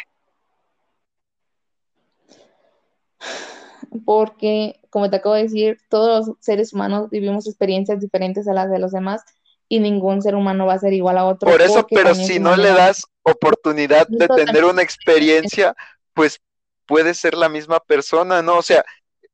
[4.04, 8.70] porque, como te acabo de decir, todos los seres humanos vivimos experiencias diferentes a las
[8.70, 9.24] de los demás
[9.68, 12.56] y ningún ser humano va a ser igual a otro Por eso, pero si no
[12.56, 15.74] le das oportunidad de tener una experiencia,
[16.14, 16.40] pues
[16.86, 18.56] puede ser la misma persona, ¿no?
[18.58, 18.84] O sea,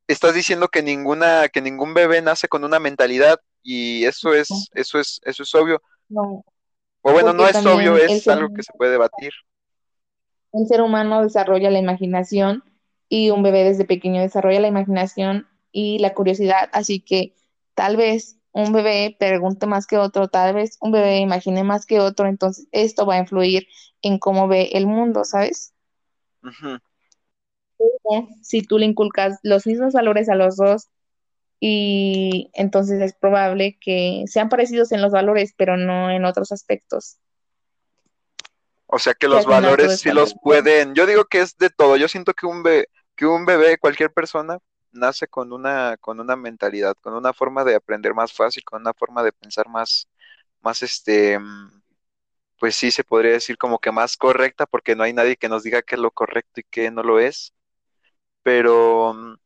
[0.08, 4.98] estás diciendo que ninguna, que ningún bebé nace con una mentalidad y eso es, eso
[4.98, 5.82] es, eso es obvio.
[6.08, 6.44] no,
[7.02, 9.32] O bueno, no es obvio, es algo que se puede debatir.
[10.52, 12.64] el ser humano desarrolla la imaginación
[13.08, 17.34] y un bebé desde pequeño desarrolla la imaginación y la curiosidad, así que
[17.74, 21.98] tal vez un bebé pregunte más que otro, tal vez un bebé imagine más que
[21.98, 23.66] otro, entonces esto va a influir
[24.00, 25.74] en cómo ve el mundo, ¿sabes?
[28.42, 30.88] Si tú le inculcas los mismos valores a los dos
[31.58, 37.18] y entonces es probable que sean parecidos en los valores, pero no en otros aspectos,
[38.86, 40.94] O sea que los valores es sí los pueden.
[40.94, 41.96] Yo digo que es de todo.
[41.96, 42.86] Yo siento que un bebé,
[43.16, 44.60] que un bebé, cualquier persona,
[44.94, 48.94] nace con una, con una mentalidad, con una forma de aprender más fácil, con una
[48.94, 50.08] forma de pensar más,
[50.62, 51.82] más este, mm,
[52.58, 55.62] pues sí se podría decir como que más correcta, porque no hay nadie que nos
[55.64, 57.54] diga qué es lo correcto y qué no lo es.
[58.42, 59.36] Pero, mm,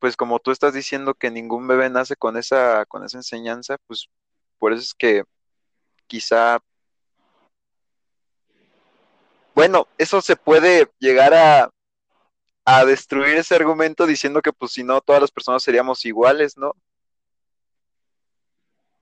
[0.00, 4.08] pues como tú estás diciendo que ningún bebé nace con esa, con esa enseñanza, pues
[4.58, 5.24] por eso es que
[6.06, 6.60] quizá,
[9.54, 11.70] bueno, eso se puede llegar a,
[12.64, 16.74] a destruir ese argumento diciendo que pues si no, todas las personas seríamos iguales, ¿no?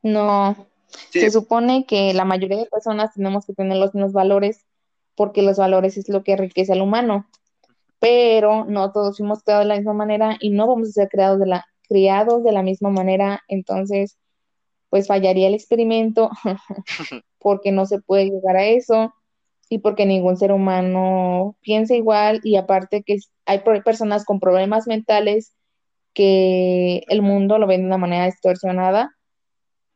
[0.03, 0.67] No,
[1.11, 4.65] Sí, se supone que la mayoría de personas tenemos que tener los mismos valores
[5.15, 7.27] porque los valores es lo que enriquece al humano,
[7.99, 11.39] pero no todos fuimos creados de la misma manera y no vamos a ser creados
[11.39, 14.19] de la, criados de la misma manera, entonces
[14.89, 16.31] pues fallaría el experimento
[17.39, 19.15] porque no se puede llegar a eso
[19.73, 25.55] y porque ningún ser humano piensa igual y aparte que hay personas con problemas mentales
[26.13, 29.17] que el mundo lo ven de una manera distorsionada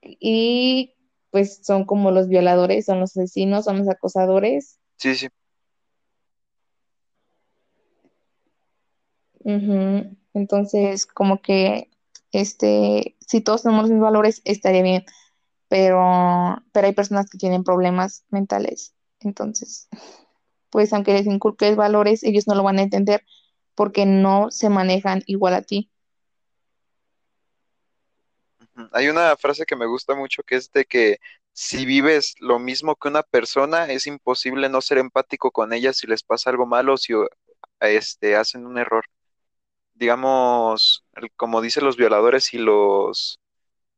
[0.01, 0.95] y
[1.31, 4.79] pues son como los violadores, son los asesinos, son los acosadores.
[4.97, 5.29] Sí, sí.
[10.33, 11.91] Entonces, como que,
[12.33, 15.05] este, si todos tenemos los mismos valores, estaría bien,
[15.69, 18.96] pero, pero hay personas que tienen problemas mentales.
[19.27, 19.89] Entonces,
[20.71, 23.25] pues aunque les inculques valores, ellos no lo van a entender
[23.75, 25.91] porque no se manejan igual a ti.
[28.93, 31.19] Hay una frase que me gusta mucho que es de que
[31.53, 36.07] si vives lo mismo que una persona, es imposible no ser empático con ella si
[36.07, 37.15] les pasa algo malo o si
[37.81, 39.05] este, hacen un error.
[39.95, 41.05] Digamos,
[41.37, 43.41] como dicen los violadores y los,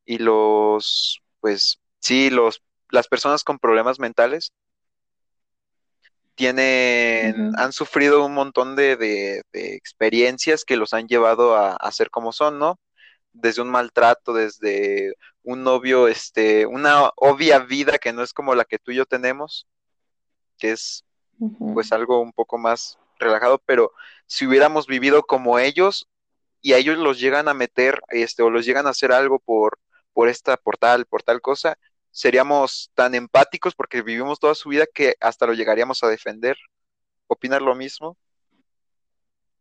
[0.05, 4.53] y los, pues sí, los, las personas con problemas mentales
[6.39, 11.93] tienen, han sufrido un montón de, de- de experiencias que los han llevado a, a
[11.93, 12.79] ser como son, ¿no?
[13.33, 18.65] Desde un maltrato, desde un novio, este, una obvia vida que no es como la
[18.65, 19.67] que tú y yo tenemos,
[20.59, 21.05] que es
[21.73, 23.91] pues algo un poco más relajado, pero
[24.27, 26.07] si hubiéramos vivido como ellos
[26.61, 29.79] y a ellos los llegan a meter, este, o los llegan a hacer algo por,
[30.13, 31.77] por esta, por tal, por tal cosa,
[32.19, 36.57] seríamos tan empáticos porque vivimos toda su vida que hasta lo llegaríamos a defender.
[37.27, 38.17] ¿Opinas lo mismo?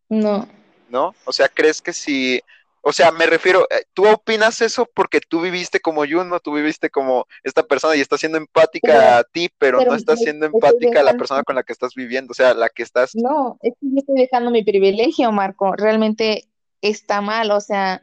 [0.09, 0.49] No,
[0.89, 1.15] ¿No?
[1.25, 2.43] O sea, ¿crees que si,
[2.81, 6.91] o sea, me refiero, eh, tú opinas eso porque tú viviste como Juno, tú viviste
[6.91, 10.47] como esta persona y estás siendo pero, empática a ti, pero pero no estás siendo
[10.47, 13.15] empática a la persona con la que estás viviendo, o sea, la que estás...
[13.15, 15.77] no, es que yo estoy dejando mi privilegio, Marco.
[15.77, 16.49] Realmente
[16.81, 18.03] está mal, o sea,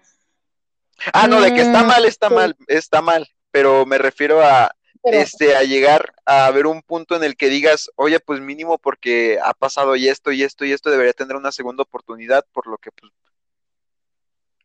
[1.11, 4.75] Ah, no, de que está mm, mal, está mal, está mal, pero me refiero a,
[5.01, 8.77] pero este, a llegar a ver un punto en el que digas, oye, pues mínimo
[8.77, 12.67] porque ha pasado y esto y esto y esto debería tener una segunda oportunidad, por
[12.67, 13.13] lo que pues,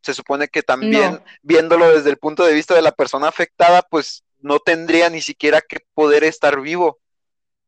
[0.02, 3.82] se supone que también no, viéndolo desde el punto de vista de la persona afectada,
[3.82, 6.98] pues no tendría ni siquiera que poder estar vivo.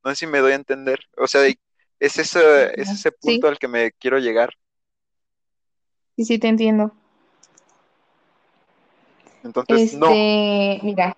[0.03, 1.07] No sé si me doy a entender.
[1.19, 4.55] O sea, es ese, es ese punto sí, al que me quiero llegar.
[6.17, 6.97] sí, sí te entiendo.
[9.44, 10.09] Entonces, no.
[10.09, 11.16] Este, mira,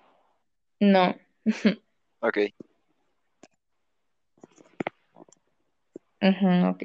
[0.79, 1.15] no.
[2.21, 2.37] Ok.
[6.21, 6.83] Ujú, ok.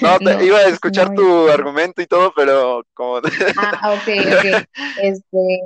[0.00, 1.14] No, te, No, iba a escuchar no.
[1.14, 3.20] tu argumento y todo, pero como...
[3.56, 4.66] Ah, ok, ok.
[4.96, 5.60] Este,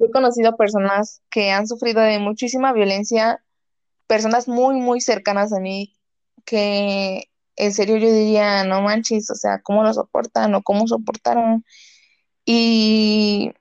[0.00, 3.42] he conocido personas que han sufrido de muchísima violencia,
[4.06, 5.94] personas muy, muy cercanas a mí,
[6.44, 11.64] que en serio yo diría, no manches, o sea, ¿cómo lo soportan o cómo soportaron?
[12.44, 13.52] Y,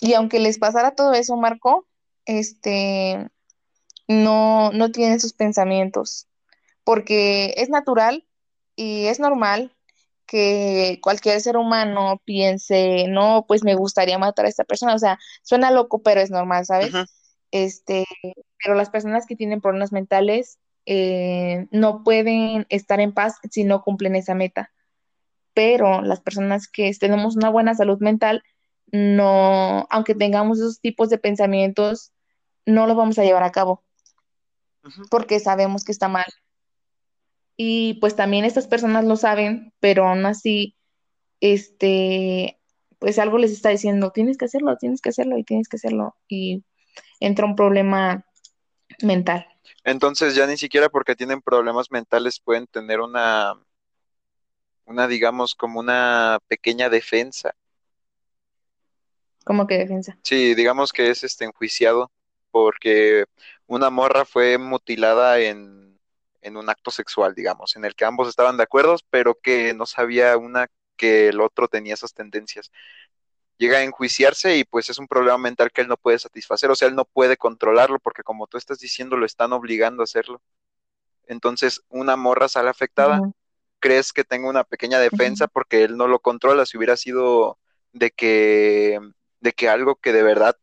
[0.00, 1.86] y aunque les pasara todo eso, Marco,
[2.26, 3.28] este,
[4.08, 6.26] no, no tienen sus pensamientos.
[6.84, 8.24] porque es natural
[8.76, 9.76] y es normal
[10.26, 15.18] que cualquier ser humano piense, no, pues me gustaría matar a esta persona, o sea,
[15.42, 16.92] suena loco, pero es normal, ¿sabes?
[17.50, 18.04] Este,
[18.62, 23.82] pero las personas que tienen problemas mentales eh, no pueden estar en paz si no
[23.82, 24.72] cumplen esa meta,
[25.54, 28.42] pero las personas que tenemos una buena salud mental,
[28.92, 32.12] no, aunque tengamos esos tipos de pensamientos,
[32.66, 33.84] no los vamos a llevar a cabo
[35.10, 36.26] porque sabemos que está mal
[37.56, 40.76] Y pues también estas personas lo saben, pero aún así,
[41.40, 42.60] este,
[42.98, 46.16] pues algo les está diciendo, tienes que hacerlo, tienes que hacerlo y tienes que hacerlo.
[46.28, 46.64] Y
[47.20, 48.24] entra un problema
[49.02, 49.46] mental.
[49.84, 53.54] Entonces ya ni siquiera porque tienen problemas mentales pueden tener una,
[54.84, 57.54] una, digamos, como una pequeña defensa.
[59.48, 60.18] ¿Cómo que defensa?
[60.22, 62.12] Sí, digamos que es este enjuiciado
[62.50, 63.24] porque
[63.66, 65.98] una morra fue mutilada en,
[66.42, 69.86] en un acto sexual, digamos, en el que ambos estaban de acuerdo, pero que no
[69.86, 72.70] sabía una que el otro tenía esas tendencias.
[73.56, 76.76] Llega a enjuiciarse y pues es un problema mental que él no puede satisfacer, o
[76.76, 80.42] sea, él no puede controlarlo porque como tú estás diciendo, lo están obligando a hacerlo.
[81.26, 83.20] Entonces, una morra sale afectada,
[83.80, 87.58] crees que tenga una pequeña defensa porque él no lo controla, si hubiera sido
[87.92, 89.00] de que,
[89.40, 90.56] de que algo que de verdad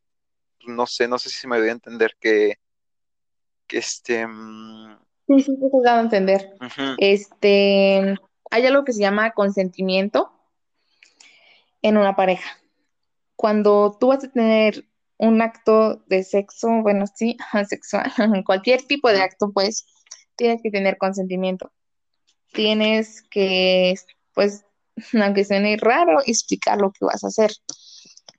[0.68, 2.60] no sé, no sé si me doy a entender que,
[3.68, 4.98] que este, mm,
[5.28, 6.56] Sí, sí, te he dado a entender.
[6.98, 8.16] Este,
[8.52, 10.32] hay algo que se llama consentimiento
[11.82, 12.58] en una pareja.
[13.36, 14.86] Cuando tú vas a tener
[15.18, 17.38] un acto de sexo, bueno, sí,
[17.70, 18.12] sexual,
[18.46, 19.86] cualquier tipo de acto, pues,
[20.36, 21.72] tienes que tener consentimiento.
[22.54, 23.96] tienes que,
[24.34, 24.64] pues,
[25.22, 27.52] aunque suene raro, explicar lo que vas a hacer.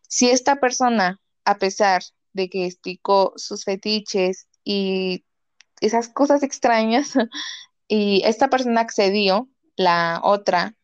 [0.09, 2.03] Si esta persona, a pesar
[2.33, 5.25] de que explicó sus fetiches y
[5.81, 7.13] esas cosas extrañas,
[7.89, 10.75] y esta persona accedió, la otra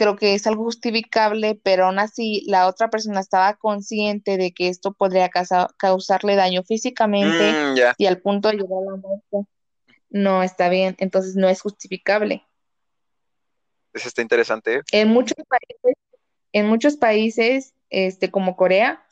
[0.00, 4.68] creo que es algo justificable, pero aún así la otra persona estaba consciente de que
[4.68, 9.50] esto podría causarle daño físicamente Mm, y al punto de llegar a la muerte.
[10.08, 12.42] No está bien, entonces no es justificable.
[13.92, 14.80] eso está interesante.
[14.90, 15.98] En muchos países,
[16.52, 19.04] en muchos países, este, como Corea,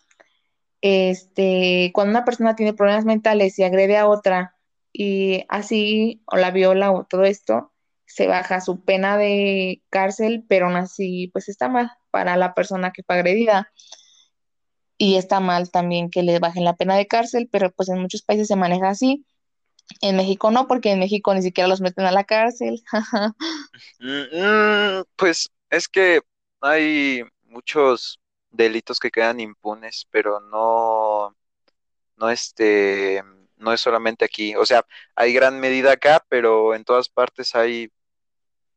[0.80, 4.56] este, cuando una persona tiene problemas mentales y agrede a otra
[4.92, 7.72] y así o la viola o todo esto,
[8.06, 12.92] se baja su pena de cárcel, pero aún así, pues está mal para la persona
[12.92, 13.70] que fue agredida.
[14.96, 18.22] Y está mal también que le bajen la pena de cárcel, pero pues en muchos
[18.22, 19.24] países se maneja así.
[20.00, 22.82] En México no, porque en México ni siquiera los meten a la cárcel.
[24.00, 26.20] Mm, mm, pues es que
[26.60, 28.18] hay muchos
[28.58, 31.34] delitos que quedan impunes, pero no,
[32.16, 33.22] no este,
[33.56, 34.54] no es solamente aquí.
[34.56, 34.84] O sea,
[35.14, 37.90] hay gran medida acá, pero en todas partes hay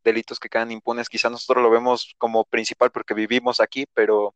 [0.04, 1.10] delitos que quedan impunes.
[1.10, 4.36] Quizá nosotros lo vemos como principal porque vivimos aquí, pero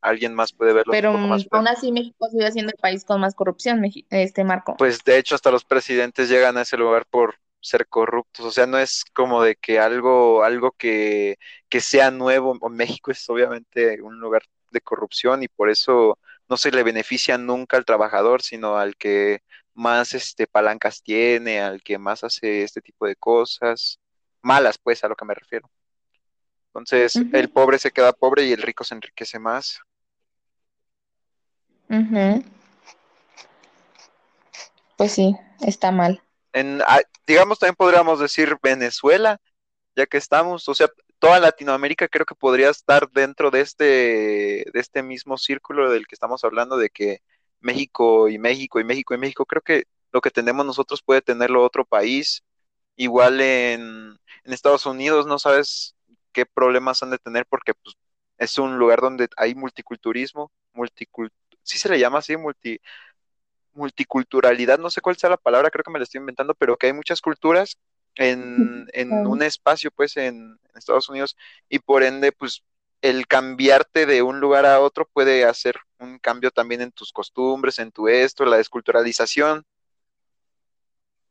[0.00, 2.78] alguien más puede verlo un Pero poco mm, más aún así México sigue siendo el
[2.80, 4.76] país con más corrupción, este Marco.
[4.76, 8.66] Pues de hecho hasta los presidentes llegan a ese lugar por ser corruptos, o sea,
[8.66, 11.38] no es como de que algo, algo que,
[11.68, 16.70] que sea nuevo, México es obviamente un lugar de corrupción y por eso no se
[16.70, 19.42] le beneficia nunca al trabajador, sino al que
[19.74, 24.00] más este, palancas tiene, al que más hace este tipo de cosas,
[24.42, 25.70] malas pues a lo que me refiero.
[26.68, 29.80] Entonces, el pobre se queda pobre y el rico se enriquece más.
[34.96, 36.22] Pues sí, está mal.
[36.52, 39.40] En, ah, digamos, también podríamos decir Venezuela,
[39.96, 40.88] ya que estamos, o sea,
[41.18, 46.14] toda Latinoamérica creo que podría estar dentro de este, de este mismo círculo del que
[46.14, 47.20] estamos hablando, de que
[47.60, 51.64] México y México y México y México, creo que lo que tenemos nosotros puede tenerlo
[51.64, 52.42] otro país.
[52.96, 55.96] Igual en, en Estados Unidos no sabes
[56.32, 57.96] qué problemas han de tener porque pues,
[58.38, 61.32] es un lugar donde hay multiculturismo, multicult
[61.68, 62.80] sí se le llama así, multi
[63.78, 66.88] multiculturalidad, no sé cuál sea la palabra, creo que me la estoy inventando, pero que
[66.88, 67.78] hay muchas culturas
[68.16, 71.36] en, en un espacio, pues, en, en Estados Unidos,
[71.68, 72.62] y por ende, pues,
[73.00, 77.78] el cambiarte de un lugar a otro puede hacer un cambio también en tus costumbres,
[77.78, 79.64] en tu esto, la desculturalización,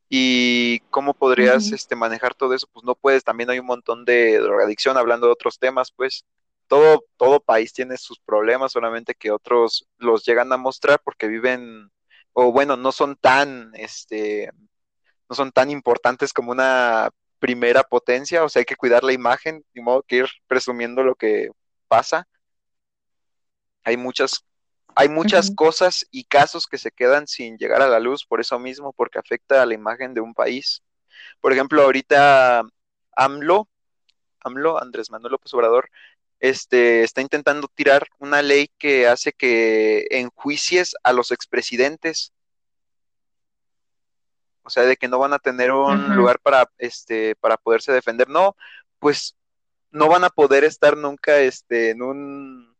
[0.10, 4.40] y cómo podrías este, manejar todo eso, pues no puedes, también hay un montón de
[4.40, 6.26] drogadicción, hablando de otros temas, pues
[6.68, 11.92] todo, todo país tiene sus problemas, solamente que otros los llegan a mostrar porque viven,
[12.40, 14.52] o bueno, no son tan, este,
[15.28, 17.10] no son tan importantes como una
[17.40, 21.16] primera potencia, o sea, hay que cuidar la imagen, de modo que ir presumiendo lo
[21.16, 21.50] que
[21.88, 22.28] pasa.
[23.84, 24.46] Hay muchas,
[24.96, 28.60] hay muchas cosas y casos que se quedan sin llegar a la luz por eso
[28.60, 30.84] mismo, porque afecta a la imagen de un país.
[31.42, 32.62] Por ejemplo, ahorita
[33.16, 33.68] AMLO,
[34.42, 35.90] AMLO, Andrés Manuel López Obrador,
[36.40, 42.34] este, está intentando tirar una ley que hace que enjuicies a los expresidentes,
[44.64, 48.28] o sea, de que no van a tener un lugar para, este, para poderse defender.
[48.28, 48.56] No,
[49.00, 49.36] pues
[49.92, 52.76] no van a poder estar nunca este, en un,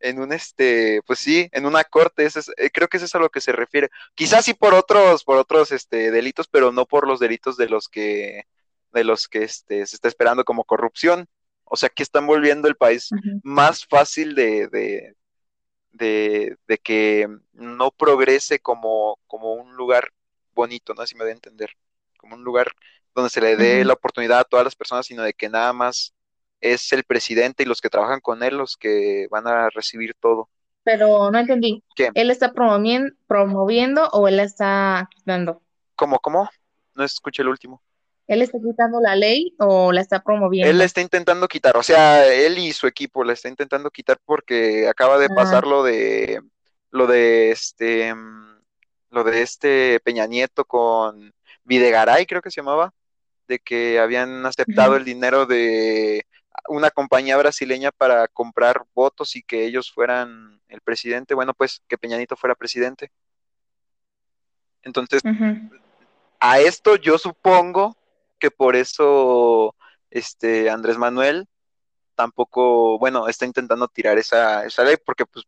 [0.00, 2.26] en un, este, pues sí, en una corte.
[2.26, 3.90] Eso es, eh, creo que eso es a lo que se refiere.
[4.14, 7.88] Quizás sí por otros, por otros este, delitos, pero no por los delitos de los
[7.88, 8.46] que,
[8.92, 11.26] de los que este, se está esperando como corrupción.
[11.74, 15.16] O sea, que están volviendo el país más fácil de, de,
[15.92, 20.10] de, de que no progrese como, como un lugar
[20.54, 21.02] bonito, ¿no?
[21.02, 21.70] Así me da a entender,
[22.18, 22.72] como un lugar
[23.14, 26.14] donde se le dé la oportunidad a todas las personas, sino de que nada más
[26.60, 30.50] es el presidente y los que trabajan con él los que van a recibir todo.
[30.82, 31.82] Pero no entendí.
[31.94, 32.10] ¿Qué?
[32.14, 35.62] ¿Él está promoviendo, promoviendo o él está quitando?
[35.96, 36.48] ¿Cómo, cómo?
[36.94, 37.82] No escuché el último.
[38.26, 40.84] ¿Él está quitando la ley o la está Él la promoviendo?
[40.84, 45.18] está intentando quitar, o sea, él y su equipo la está intentando quitar porque acaba
[45.18, 46.40] de Ah, pasar lo de
[46.90, 48.14] lo de este
[49.10, 51.32] lo de este Peña Nieto con
[51.64, 52.92] Videgaray, creo que se llamaba,
[53.46, 56.26] de que habían aceptado el dinero de
[56.68, 61.98] una compañía brasileña para comprar votos y que ellos fueran el presidente, bueno, pues que
[61.98, 63.10] Peña Nieto fuera presidente.
[64.82, 65.22] Entonces,
[66.40, 67.96] a esto yo supongo
[68.44, 69.74] que por eso
[70.10, 71.48] este Andrés Manuel
[72.16, 75.46] tampoco, bueno, está intentando tirar esa, esa ley porque pues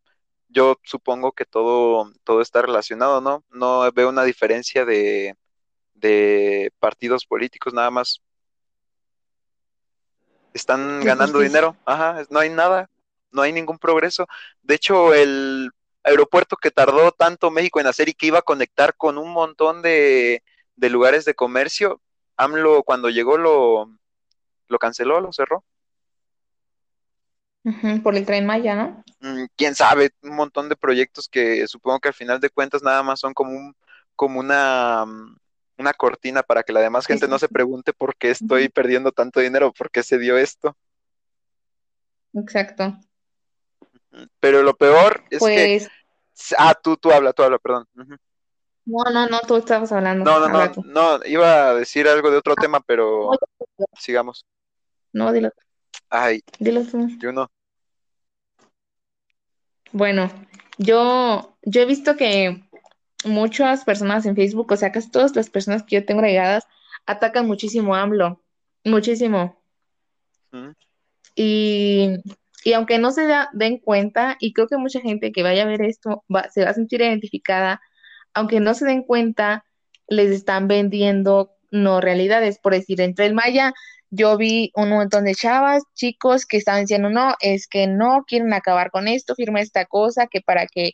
[0.48, 3.44] yo supongo que todo, todo está relacionado, ¿no?
[3.50, 5.36] No veo una diferencia de,
[5.94, 8.22] de partidos políticos, nada más
[10.54, 11.40] están De ganando justicia.
[11.40, 12.90] dinero, ajá, no hay nada,
[13.32, 14.26] no hay ningún progreso.
[14.62, 15.70] De hecho, el
[16.04, 19.82] aeropuerto que tardó tanto México en hacer y que iba a conectar con un montón
[19.82, 20.42] de,
[20.76, 22.00] de lugares de comercio,
[22.36, 23.90] AMLO cuando llegó lo,
[24.68, 25.64] lo canceló, lo cerró.
[28.02, 29.04] Por el Tren Maya, ¿no?
[29.20, 33.02] Mm, quién sabe, un montón de proyectos que supongo que al final de cuentas nada
[33.02, 33.74] más son como un,
[34.14, 35.36] como una, mm,
[35.78, 39.10] una cortina para que la demás gente sí, no se pregunte por qué estoy perdiendo
[39.10, 40.76] tanto dinero, por qué se dio esto.
[42.34, 42.98] Exacto.
[44.40, 45.90] Pero lo peor es que, Pues,
[46.58, 47.86] ah, tú, tú habla, tú habla, perdón.
[48.86, 50.82] No, no, no, tú estabas hablando, No, no, no,
[51.18, 53.30] no, iba a decir algo de otro tema, No, pero
[53.98, 54.44] sigamos.
[55.12, 55.50] no, dilo,
[56.08, 57.08] Ay, dilo tú.
[57.18, 57.50] yo no.
[59.92, 60.30] Bueno,
[60.78, 62.62] yo, yo he visto que
[63.24, 66.64] muchas personas en Facebook, o sea, casi todas las personas que yo tengo agregadas,
[67.06, 68.42] atacan muchísimo a AMLO,
[68.84, 69.62] muchísimo.
[70.52, 70.70] Mm,
[71.34, 72.16] Y,
[72.64, 75.66] y aunque no se da- den cuenta, y creo que mucha gente que vaya a
[75.66, 77.80] ver esto va- se va a sentir identificada,
[78.36, 79.64] aunque no se den cuenta,
[80.08, 82.58] les están vendiendo no realidades.
[82.58, 83.72] Por decir, entre el Maya,
[84.10, 88.52] yo vi un montón de chavas, chicos que estaban diciendo, no, es que no quieren
[88.52, 90.92] acabar con esto, firma esta cosa, que para que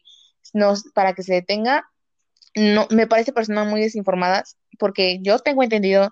[0.54, 1.84] nos, para que se detenga.
[2.54, 6.10] No, me parece personas muy desinformadas, porque yo tengo entendido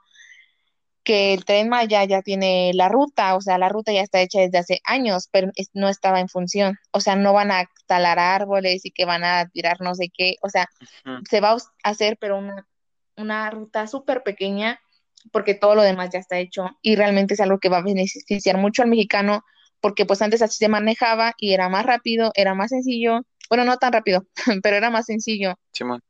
[1.02, 4.40] que el Tren Maya ya tiene la ruta, o sea, la ruta ya está hecha
[4.40, 6.76] desde hace años, pero no estaba en función.
[6.92, 10.36] O sea, no van a talar árboles y que van a tirar no sé qué.
[10.42, 10.68] O sea,
[11.28, 12.66] se va a hacer, pero una,
[13.16, 14.80] una ruta súper pequeña,
[15.32, 18.58] porque todo lo demás ya está hecho y realmente es algo que va a beneficiar
[18.58, 19.42] mucho al mexicano,
[19.80, 23.22] porque pues antes así se manejaba y era más rápido, era más sencillo.
[23.48, 24.26] Bueno, no tan rápido,
[24.62, 25.54] pero era más sencillo.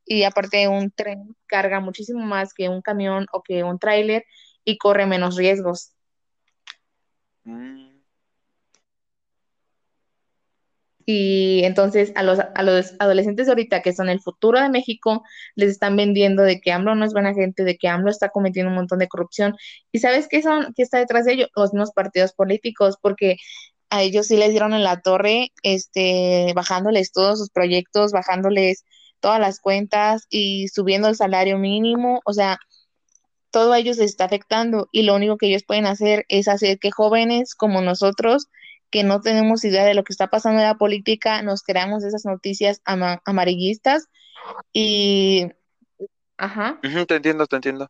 [0.04, 4.24] Y aparte un tren carga muchísimo más que un camión o que un tráiler
[4.64, 5.92] y corre menos riesgos.
[11.06, 15.24] Y entonces a los, a los adolescentes de ahorita, que son el futuro de México,
[15.56, 18.70] les están vendiendo de que AMLO no es buena gente, de que AMLO está cometiendo
[18.70, 19.56] un montón de corrupción.
[19.92, 21.48] ¿Y sabes qué son, qué está detrás de ellos?
[21.56, 23.36] Los mismos partidos políticos, porque
[23.90, 28.84] a ellos sí les dieron en la torre, este, bajándoles todos sus proyectos, bajándoles
[29.20, 32.20] todas las cuentas y subiendo el salario mínimo.
[32.24, 32.58] O sea,
[33.50, 36.78] todo a ellos les está afectando y lo único que ellos pueden hacer es hacer
[36.78, 38.48] que jóvenes como nosotros,
[38.90, 42.24] que no tenemos idea de lo que está pasando en la política, nos creamos esas
[42.24, 44.06] noticias ama- amarillistas
[44.72, 45.48] y,
[46.38, 47.88] ajá, te entiendo, te entiendo.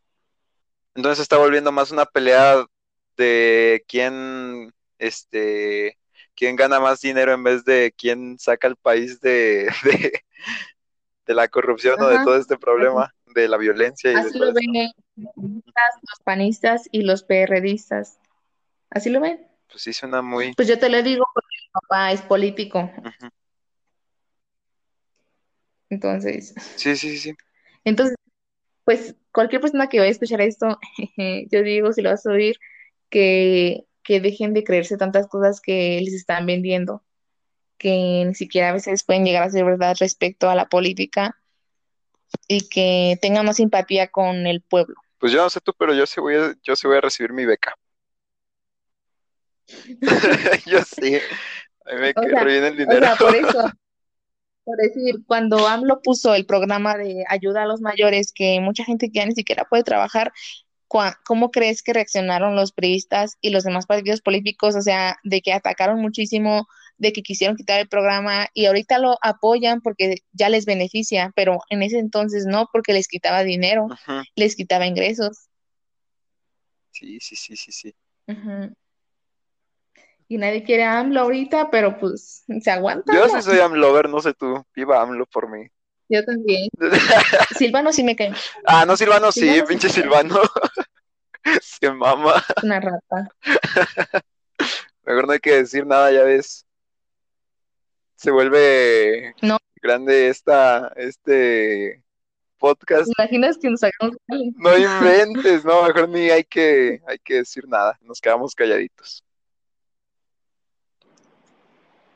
[0.95, 2.65] Entonces se está volviendo más una pelea
[3.17, 5.99] de quién, este,
[6.35, 10.23] quién gana más dinero en vez de quién saca al país de, de,
[11.27, 14.91] de la corrupción o de todo este problema, de la violencia y así lo ven
[15.17, 18.19] los panistas y los PRDistas,
[18.91, 19.47] así lo ven.
[19.69, 20.55] Pues sí suena muy...
[20.55, 22.91] Pues yo te lo digo porque mi papá es político,
[25.89, 27.35] entonces, sí, sí, sí.
[27.85, 28.17] entonces
[28.85, 30.79] pues cualquier persona que vaya a escuchar esto,
[31.51, 32.57] yo digo, si lo vas a oír,
[33.09, 37.05] que, que dejen de creerse tantas cosas que les están vendiendo,
[37.79, 41.40] que ni siquiera a veces pueden llegar a ser verdad respecto a la política
[42.49, 44.97] y que tengan más simpatía con el pueblo.
[45.19, 47.33] Pues yo no sé tú, pero yo sí voy a, yo sí voy a recibir
[47.33, 47.75] mi beca.
[50.67, 51.17] Yo sí.
[51.87, 53.01] A mí me O sea, bien el o dinero.
[53.01, 53.63] sea, por eso,
[54.65, 59.11] por decir, cuando AMLO puso el programa de ayuda a los mayores, que mucha gente
[59.13, 60.33] ya ni siquiera puede trabajar,
[61.25, 64.75] ¿cómo crees que reaccionaron los priistas y los demás partidos políticos?
[64.75, 66.67] O sea, de que atacaron muchísimo,
[67.01, 71.59] de que quisieron quitar el programa y ahorita lo apoyan porque ya les beneficia, pero
[71.71, 73.89] en ese entonces no, porque les quitaba dinero,
[74.37, 75.49] les quitaba ingresos.
[76.91, 77.95] Sí, sí, sí, sí, sí.
[80.29, 84.21] Y nadie quiere a AMLO ahorita, pero pues se aguanta, Yo sí soy AMLover, no
[84.21, 84.63] sé tú.
[84.75, 85.67] Viva AMLO por mí.
[86.11, 86.69] Yo también.
[87.57, 88.33] Silvano sí me cae.
[88.67, 89.89] Ah, no, Silvano, sí, Silvano sí pinche.
[89.89, 90.39] Silvano.
[91.63, 92.45] Se mama.
[92.63, 93.29] Una rata.
[95.05, 96.67] Mejor no hay que decir nada, ya ves.
[98.21, 102.05] Se vuelve No, grande esta, este
[102.59, 103.07] podcast.
[103.17, 104.19] ¿te imaginas que nos hagamos?
[104.29, 107.99] No inventes, no, mejor ni hay que, hay que decir nada.
[108.03, 109.25] Nos quedamos calladitos.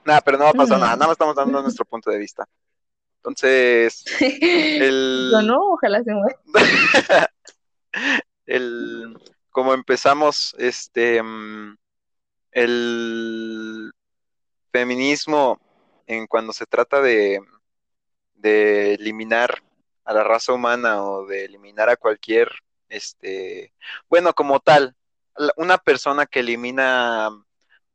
[0.05, 2.47] Nada, pero no va a pasar nada, nada más estamos dando nuestro punto de vista.
[3.17, 6.39] Entonces, el, no, ojalá se muera.
[8.45, 11.79] el, como empezamos, este, mm,
[12.53, 13.91] el
[14.71, 15.64] feminismo
[16.07, 17.41] en cuando se trata de,
[18.35, 19.63] de eliminar
[20.05, 22.51] a la raza humana o de eliminar a cualquier,
[22.89, 23.73] este,
[24.09, 24.95] bueno, como tal,
[25.57, 27.31] una persona que elimina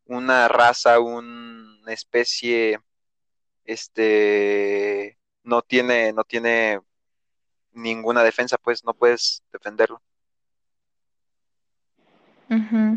[0.05, 2.79] una raza, una especie,
[3.63, 6.81] este, no tiene, no tiene
[7.71, 10.01] ninguna defensa, pues no puedes defenderlo.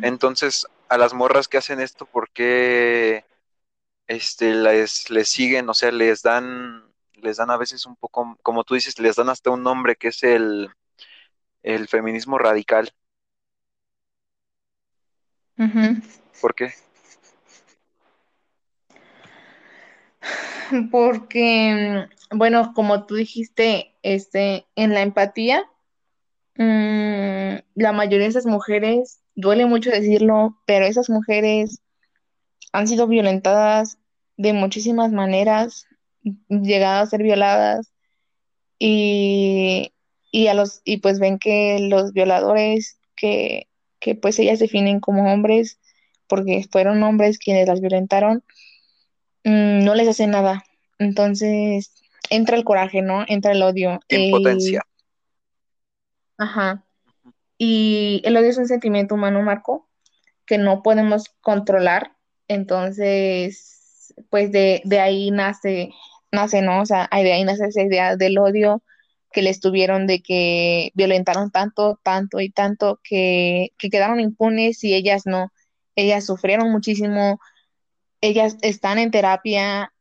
[0.03, 3.25] Entonces, a las morras que hacen esto, ¿por qué,
[4.13, 6.85] este, les, les siguen, o sea, les dan,
[7.15, 10.09] les dan a veces un poco, como tú dices, les dan hasta un nombre que
[10.09, 10.69] es el,
[11.63, 12.93] el feminismo radical.
[16.41, 16.75] ¿Por qué?
[20.91, 25.65] Porque, bueno, como tú dijiste, este, en la empatía,
[26.57, 31.81] mm, la mayoría de esas mujeres, duele mucho decirlo, pero esas mujeres
[32.73, 33.99] han sido violentadas
[34.43, 35.87] de muchísimas maneras,
[36.49, 37.93] llegado a ser violadas
[38.79, 39.93] y,
[40.33, 43.69] y, a los, y pues ven que los violadores que,
[44.01, 45.79] que pues ellas definen como hombres,
[46.27, 48.43] porque fueron hombres quienes las violentaron,
[49.45, 50.65] mm, no les hacen nada.
[50.99, 51.93] Entonces
[52.29, 53.25] entra el coraje, ¿no?
[53.29, 54.01] Entra el odio.
[54.09, 54.83] Impotencia.
[56.37, 56.85] Ajá.
[57.59, 59.89] Y el odio es un sentimiento humano, Marco,
[60.47, 62.17] que no podemos controlar.
[62.49, 63.72] Entonces,
[64.31, 65.91] pues de, de ahí nace,
[66.31, 66.83] nace, ¿no?
[66.83, 68.83] O sea, de ahí nace esa idea del odio
[69.33, 74.95] que les tuvieron de que violentaron tanto, tanto y tanto que, que quedaron impunes y
[74.95, 75.53] ellas no.
[75.97, 77.41] Ellas sufrieron muchísimo,
[78.21, 79.93] ellas están en terapia,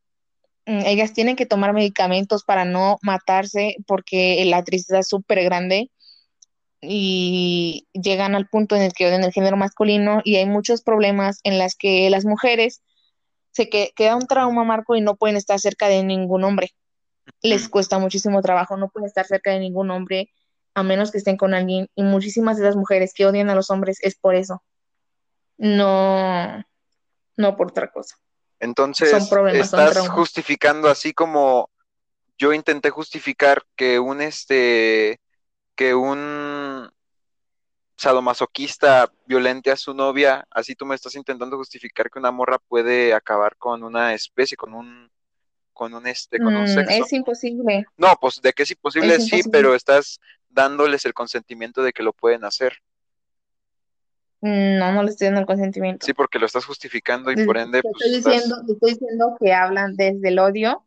[0.65, 5.89] mm, ellas tienen que tomar medicamentos para no matarse porque la tristeza es súper grande
[6.81, 11.39] y llegan al punto en el que odian el género masculino y hay muchos problemas
[11.43, 12.81] en las que las mujeres
[13.51, 16.71] se que, queda un trauma, Marco, y no pueden estar cerca de ningún hombre.
[17.41, 20.31] Les cuesta muchísimo trabajo, no pueden estar cerca de ningún hombre
[20.73, 21.89] a menos que estén con alguien.
[21.95, 24.63] Y muchísimas de las mujeres que odian a los hombres es por eso.
[25.57, 26.63] No,
[27.37, 28.17] no por otra cosa.
[28.59, 29.11] Entonces,
[29.53, 31.69] estás justificando así como
[32.37, 35.19] yo intenté justificar que un este
[35.75, 36.70] que un
[38.01, 43.13] sadomasoquista violente a su novia, así tú me estás intentando justificar que una morra puede
[43.13, 45.11] acabar con una especie, con un
[45.73, 47.05] con un este, con un mm, sexo.
[47.05, 47.85] Es imposible.
[47.97, 52.13] No, pues de que es imposible, sí, pero estás dándoles el consentimiento de que lo
[52.13, 52.73] pueden hacer.
[54.41, 56.03] No, no le estoy dando el consentimiento.
[56.05, 57.83] Sí, porque lo estás justificando y por ende.
[57.83, 60.83] Pues, estoy, diciendo, estoy diciendo que hablan desde el odio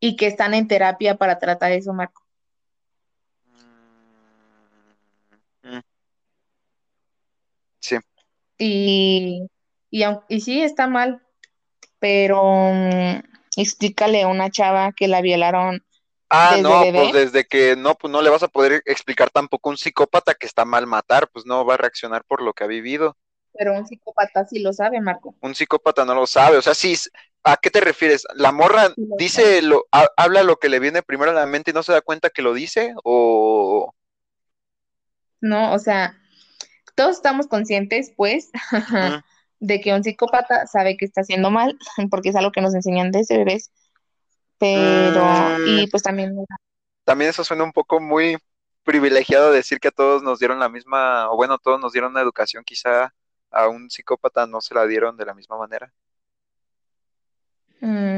[0.00, 2.22] y que están en terapia para tratar eso, Marco.
[5.62, 5.80] Mm,
[7.80, 7.96] sí.
[8.58, 9.48] Y,
[9.90, 11.22] y, y sí, está mal,
[11.98, 12.72] pero
[13.56, 15.82] explícale a una chava que la violaron
[16.30, 19.72] Ah, no, pues desde que no, pues no le vas a poder explicar tampoco a
[19.72, 22.66] un psicópata que está mal matar, pues no va a reaccionar por lo que ha
[22.66, 23.16] vivido.
[23.54, 25.34] Pero un psicópata sí lo sabe, Marco.
[25.40, 26.94] Un psicópata no lo sabe, o sea, sí,
[27.44, 28.26] ¿a qué te refieres?
[28.34, 31.82] ¿La morra dice, lo, habla lo que le viene primero a la mente y no
[31.82, 32.94] se da cuenta que lo dice?
[33.04, 33.94] ¿O...?
[35.40, 36.20] No, o sea,
[36.98, 38.50] todos estamos conscientes, pues,
[39.60, 41.78] de que un psicópata sabe que está haciendo mal,
[42.10, 43.70] porque es algo que nos enseñan desde bebés
[44.58, 45.24] pero,
[45.64, 45.90] y mm.
[45.90, 46.34] pues también...
[47.04, 48.36] También eso suena un poco muy
[48.82, 52.20] privilegiado decir que a todos nos dieron la misma, o bueno, todos nos dieron una
[52.20, 53.14] educación, quizá
[53.50, 55.92] a un psicópata no se la dieron de la misma manera.
[57.80, 58.17] Mm,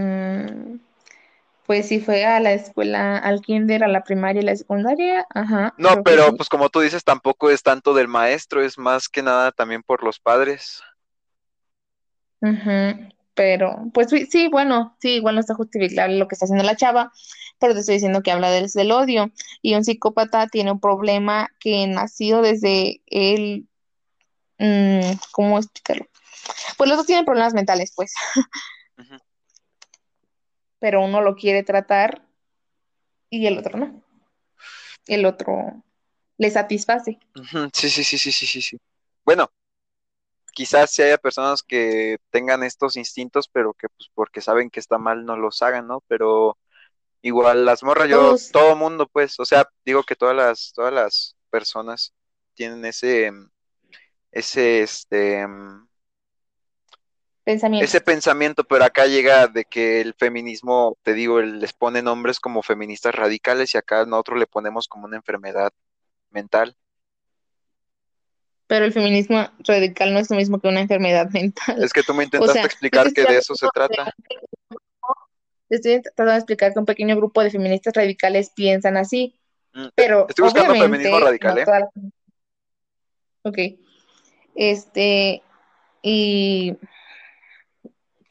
[1.70, 5.72] pues si fue a la escuela, al kinder, a la primaria y la secundaria, ajá.
[5.78, 9.52] No, pero pues como tú dices, tampoco es tanto del maestro, es más que nada
[9.52, 10.82] también por los padres.
[12.40, 12.98] Ajá
[13.34, 17.12] pero pues sí, bueno, sí, igual no está justificable lo que está haciendo la chava,
[17.60, 19.30] pero te estoy diciendo que habla del, del odio
[19.62, 23.68] y un psicópata tiene un problema que nació desde el,
[24.58, 26.08] mm, ¿cómo explicarlo?
[26.76, 28.12] Pues los dos tienen problemas mentales, pues,
[30.80, 32.26] pero uno lo quiere tratar
[33.28, 34.02] y el otro no.
[35.06, 35.84] El otro
[36.36, 37.20] le satisface.
[37.72, 38.78] Sí, sí, sí, sí, sí, sí, sí.
[39.24, 39.50] Bueno,
[40.52, 44.98] quizás si haya personas que tengan estos instintos, pero que pues porque saben que está
[44.98, 46.02] mal no los hagan, ¿no?
[46.08, 46.58] Pero
[47.22, 51.36] igual las morras, yo, todo mundo, pues, o sea, digo que todas las, todas las
[51.50, 52.14] personas
[52.54, 53.30] tienen ese,
[54.32, 55.46] ese, este,
[57.45, 57.84] pensamiento.
[57.84, 62.62] ese pensamiento, pero acá llega de que el feminismo, te digo, les pone nombres como
[62.62, 65.72] feministas radicales y acá nosotros le ponemos como una enfermedad
[66.30, 66.76] mental
[68.70, 71.82] pero el feminismo radical no es lo mismo que una enfermedad mental.
[71.82, 74.14] Es que tú me intentaste explicar que de eso se trata.
[75.68, 79.34] Estoy tratando de explicar que un pequeño grupo de feministas radicales piensan así,
[79.74, 81.64] mm, pero Estoy buscando feminismo radical, ¿eh?
[83.43, 83.59] Ok.
[84.55, 85.43] Este,
[86.01, 86.76] y...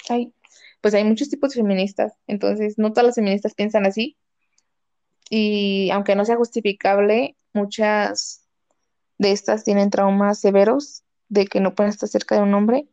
[0.09, 0.33] Ay,
[0.81, 4.17] pues hay muchos tipos de feministas, entonces no todas las feministas piensan así.
[5.29, 8.47] Y aunque no sea justificable, muchas
[9.17, 12.87] de estas tienen traumas severos de que no pueden estar cerca de un hombre.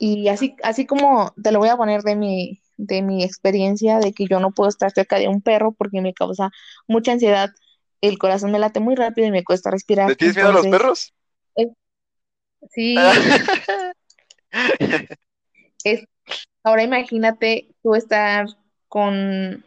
[0.00, 4.12] Y así, así como te lo voy a poner de mi, de mi experiencia de
[4.12, 6.50] que yo no puedo estar cerca de un perro porque me causa
[6.86, 7.50] mucha ansiedad,
[8.00, 10.08] el corazón me late muy rápido y me cuesta respirar.
[10.08, 11.12] ¿Le tienes miedo a los perros?
[12.70, 12.96] sí.
[15.84, 16.04] es,
[16.62, 18.46] ahora imagínate tú estar
[18.88, 19.64] con,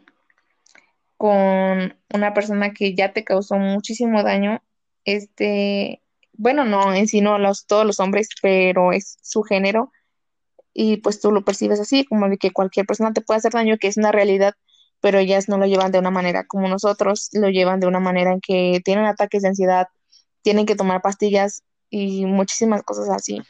[1.16, 4.62] con una persona que ya te causó muchísimo daño,
[5.04, 6.02] este,
[6.32, 9.92] bueno, no, en sí no los, todos los hombres, pero es su género,
[10.74, 13.76] y pues tú lo percibes así, como de que cualquier persona te puede hacer daño,
[13.78, 14.54] que es una realidad,
[15.00, 18.32] pero ellas no lo llevan de una manera como nosotros, lo llevan de una manera
[18.32, 19.88] en que tienen ataques de ansiedad,
[20.42, 23.40] tienen que tomar pastillas y muchísimas cosas así.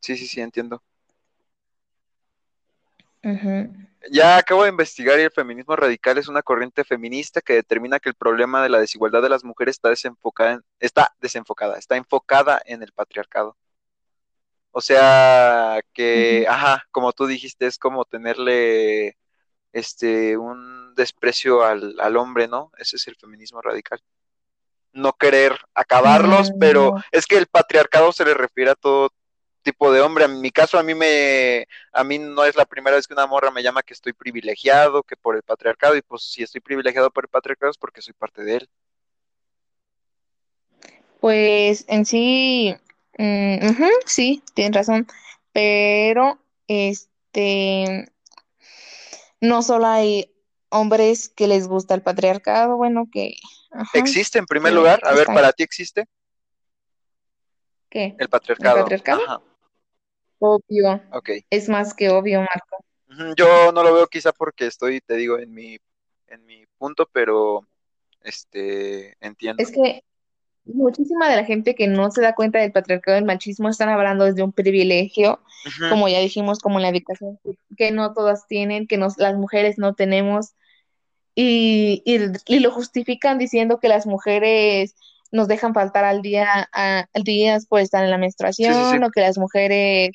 [0.00, 0.82] Sí, sí, sí, entiendo.
[4.10, 8.08] Ya acabo de investigar y el feminismo radical es una corriente feminista que determina que
[8.08, 12.82] el problema de la desigualdad de las mujeres está desenfocada, está desenfocada, está enfocada en
[12.82, 13.56] el patriarcado.
[14.72, 19.18] O sea, que, ajá, como tú dijiste, es como tenerle
[19.72, 22.72] este un desprecio al, al hombre, ¿no?
[22.78, 24.00] Ese es el feminismo radical.
[24.92, 29.10] No querer acabarlos, pero es que el patriarcado se le refiere a todo
[29.62, 30.24] tipo de hombre.
[30.24, 33.26] En mi caso, a mí me, a mí no es la primera vez que una
[33.26, 37.10] morra me llama que estoy privilegiado, que por el patriarcado, y pues si estoy privilegiado
[37.10, 38.68] por el patriarcado es porque soy parte de él.
[41.20, 42.74] Pues en sí,
[43.20, 45.06] Mm, sí, tienes razón,
[45.52, 46.38] pero
[46.68, 48.10] este,
[49.42, 50.34] no solo hay
[50.70, 53.36] hombres que les gusta el patriarcado, bueno, que...
[53.92, 55.00] ¿Existe en primer lugar?
[55.04, 56.06] A ver, ¿para ti existe?
[57.90, 58.16] ¿Qué?
[58.18, 58.76] El patriarcado.
[58.78, 59.49] ¿El patriarcado?
[60.40, 61.00] Obvio.
[61.50, 62.84] Es más que obvio, Marco.
[63.36, 65.78] Yo no lo veo quizá porque estoy, te digo, en mi,
[66.26, 67.66] en mi punto, pero
[68.22, 69.62] este entiendo.
[69.62, 70.02] Es que
[70.64, 74.24] muchísima de la gente que no se da cuenta del patriarcado del machismo están hablando
[74.24, 75.40] desde un privilegio,
[75.88, 77.38] como ya dijimos, como la educación
[77.76, 80.54] que no todas tienen, que nos, las mujeres no tenemos,
[81.34, 84.94] y, y, lo justifican diciendo que las mujeres
[85.32, 89.20] nos dejan faltar al día, a, al día por estar en la menstruación, o que
[89.20, 90.10] las mujeres,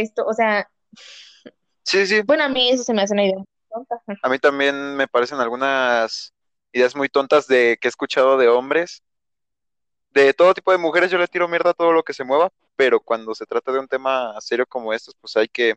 [0.00, 0.68] esto, o sea...
[1.82, 2.22] Sí, sí.
[2.22, 3.36] Bueno, a mí eso se me hace una idea
[3.70, 4.02] tonta.
[4.22, 6.32] A mí también me parecen algunas
[6.72, 9.02] ideas muy tontas de que he escuchado de hombres
[10.12, 12.50] de todo tipo de mujeres yo le tiro mierda a todo lo que se mueva,
[12.76, 15.76] pero cuando se trata de un tema serio como estos, pues hay que,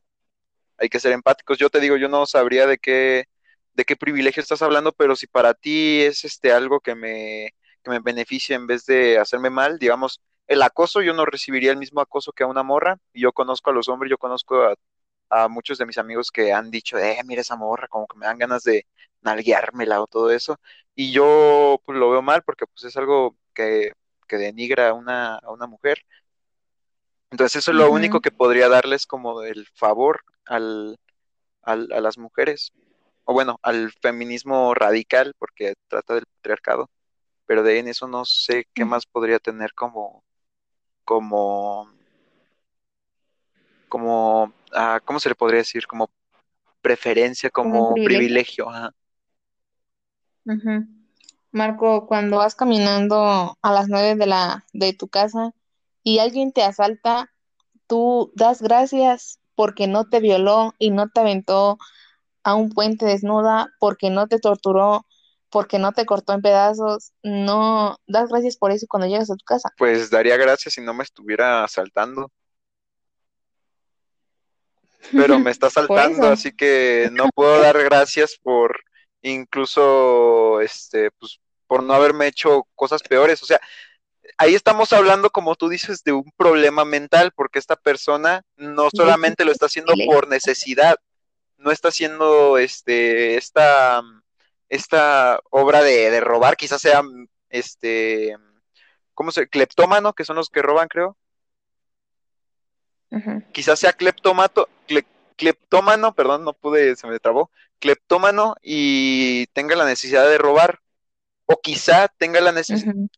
[0.77, 1.57] hay que ser empáticos.
[1.57, 3.25] Yo te digo, yo no sabría de qué,
[3.73, 7.91] de qué privilegio estás hablando, pero si para ti es este algo que me, que
[7.91, 12.01] me beneficia en vez de hacerme mal, digamos, el acoso, yo no recibiría el mismo
[12.01, 14.75] acoso que a una morra, y yo conozco a los hombres, yo conozco a,
[15.29, 18.25] a muchos de mis amigos que han dicho, eh, mira esa morra, como que me
[18.27, 18.87] dan ganas de
[19.21, 20.59] nalgueármela o todo eso,
[20.95, 23.93] y yo pues lo veo mal porque pues es algo que
[24.27, 26.05] que denigra a una, a una mujer.
[27.31, 30.97] Entonces eso es lo único que podría darles como el favor al,
[31.63, 32.73] a las mujeres,
[33.25, 36.89] o bueno, al feminismo radical, porque trata del patriarcado,
[37.45, 40.24] pero de ahí en eso no sé qué más podría tener como,
[41.05, 41.89] como,
[43.87, 45.87] como, ah, ¿cómo se le podría decir?
[45.87, 46.09] Como
[46.81, 48.67] preferencia, como, privilegio.
[51.51, 55.53] Marco, cuando vas caminando a las nueve de la de tu casa
[56.03, 57.31] y alguien te asalta,
[57.87, 61.77] tú das gracias porque no te violó y no te aventó
[62.43, 65.05] a un puente desnuda, porque no te torturó,
[65.55, 67.13] porque no te cortó en pedazos.
[67.23, 69.69] No das gracias por eso cuando llegas a tu casa.
[69.77, 72.29] Pues daría gracias si no me estuviera asaltando.
[75.13, 78.81] Pero me está asaltando, así que no puedo dar gracias por
[79.21, 83.41] incluso este pues por no haberme hecho cosas peores.
[83.41, 83.61] O sea,
[84.37, 89.45] ahí estamos hablando, como tú dices, de un problema mental, porque esta persona no solamente
[89.45, 90.97] lo está haciendo por necesidad,
[91.55, 94.03] no está haciendo este, esta,
[94.75, 97.01] esta obra de, robar, quizás sea
[97.49, 98.35] este,
[99.13, 99.47] ¿cómo se?
[99.47, 101.17] Cleptómano, que son los que roban, creo.
[103.53, 104.67] Quizás sea cleptomato,
[105.37, 107.49] cleptómano, perdón, no pude, se me trabó,
[107.79, 110.79] cleptómano y tenga la necesidad de robar.
[111.45, 112.53] O quizá tenga la,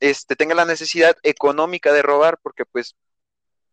[0.01, 2.95] este, tenga la necesidad económica de robar, porque pues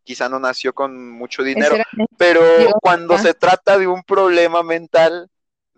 [0.05, 1.77] quizá no nació con mucho dinero,
[2.17, 2.43] pero
[2.81, 5.29] cuando se trata de un problema mental,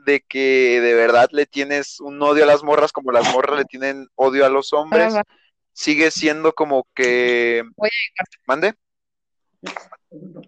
[0.06, 3.64] de que de verdad le tienes un odio a las morras como las morras le
[3.64, 5.14] tienen odio a los hombres,
[5.72, 7.64] sigue siendo como que...
[8.46, 8.74] ¿Mande?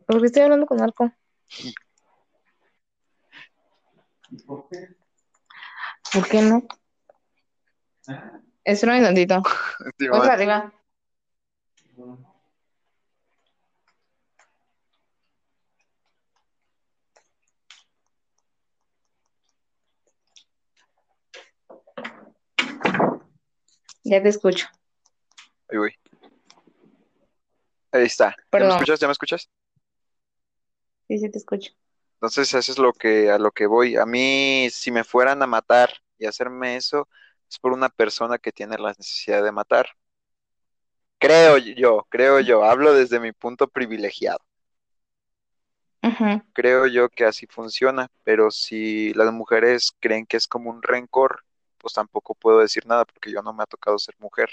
[0.07, 1.13] Porque estoy hablando con Marco.
[6.13, 6.63] ¿Por qué no?
[8.65, 9.43] Es un tantito.
[10.13, 10.73] Otra arriba.
[24.09, 24.67] Ya te escucho.
[25.69, 25.95] Ahí voy.
[27.93, 28.35] Ahí está.
[28.51, 29.01] ¿Ya me escuchas?
[29.01, 29.51] ¿Ya me escuchas?
[31.09, 31.73] Sí, sí te escucho.
[32.15, 33.97] Entonces, eso es lo que, a lo que voy.
[33.97, 37.07] A mí, si me fueran a matar y hacerme eso,
[37.51, 39.91] es por una persona que tiene la necesidad de matar.
[41.19, 44.41] Creo yo, creo yo, hablo desde mi punto privilegiado.
[46.55, 51.45] Creo yo que así funciona, pero si las mujeres creen que es como un rencor,
[51.89, 54.51] pues tampoco puedo decir nada porque yo no me ha tocado ser mujer.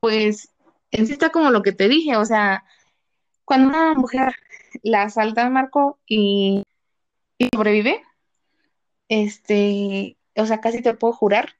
[0.00, 0.52] Pues
[0.90, 2.62] en sí está como lo que te dije, o sea,
[3.46, 4.34] cuando una mujer
[4.82, 6.62] la asalta Marco y,
[7.38, 8.02] y sobrevive,
[9.08, 11.54] este, o sea, casi te puedo jurar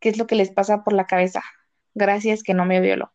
[0.00, 1.42] que es lo que les pasa por la cabeza.
[1.94, 3.12] Gracias que no me violó.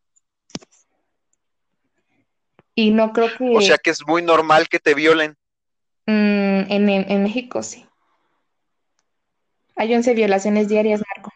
[2.75, 5.35] Y no creo que O sea que es muy normal que te violen.
[6.05, 6.11] mm,
[6.69, 7.87] en, en- en México sí.
[9.81, 11.33] Hay 11 violaciones diarias, Marco,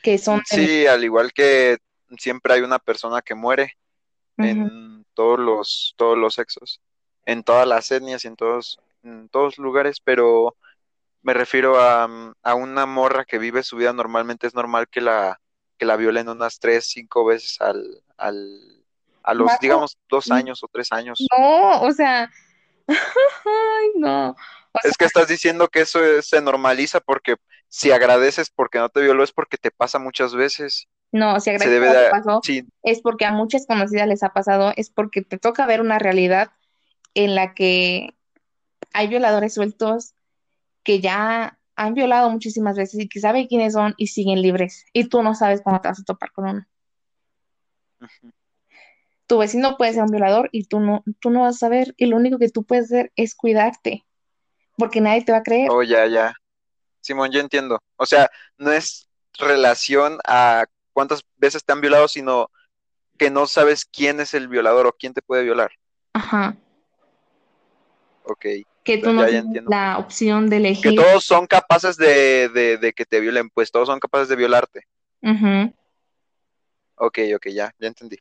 [0.00, 1.78] que son Sí, al igual que
[2.16, 3.76] siempre hay una persona que muere
[4.36, 6.80] en todos los, todos los sexos,
[7.26, 10.54] en todas las etnias y en todos, en todos lugares, pero
[11.22, 12.08] me refiero a,
[12.44, 15.40] a una morra que vive su vida normalmente, es normal que la,
[15.78, 18.84] que la violen unas tres, cinco veces al, al,
[19.24, 21.18] a los, Marco, digamos, dos años o tres años.
[21.36, 22.30] No, o sea,
[22.86, 24.36] ay, no.
[24.74, 27.36] O sea, Es que estás diciendo que eso es- se normaliza porque
[27.68, 30.88] si agradeces porque no te violó es porque te pasa muchas veces.
[31.12, 34.08] no, si Se agradezco debe lo que de, pasó, sí, es porque a muchas conocidas
[34.08, 36.52] les ha pasado, es porque te toca ver una realidad
[37.14, 38.10] en la que
[38.94, 40.14] hay violadores sueltos
[40.84, 44.86] que ya han violado muchísimas veces y que saben quiénes son y siguen libres.
[44.92, 46.66] Y tú no sabes cuándo te vas a topar con uno.
[49.26, 51.94] Tu vecino puede ser un violador y tú no, tú no vas a saber.
[51.96, 54.04] Y lo único que tú puedes hacer es cuidarte,
[54.76, 55.68] porque nadie te va a creer.
[55.70, 56.34] Oh, ya, ya.
[57.00, 57.78] Simón, yo entiendo.
[57.96, 59.08] O sea, no es
[59.38, 62.50] relación a cuántas veces te han violado, sino
[63.18, 65.70] que no sabes quién es el violador o quién te puede violar.
[66.14, 66.56] Ajá.
[68.24, 68.46] Ok,
[68.84, 69.70] Que tú ya, no ya tienes entiendo.
[69.70, 70.96] la opción de Que elegir.
[70.96, 74.86] todos son capaces de, de, de que te violen, pues todos son capaces de violarte.
[75.22, 75.74] Ujú.
[76.96, 78.18] Ok, ok, ya, ya entendí.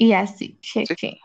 [0.00, 1.20] Y así, Sí, jeje.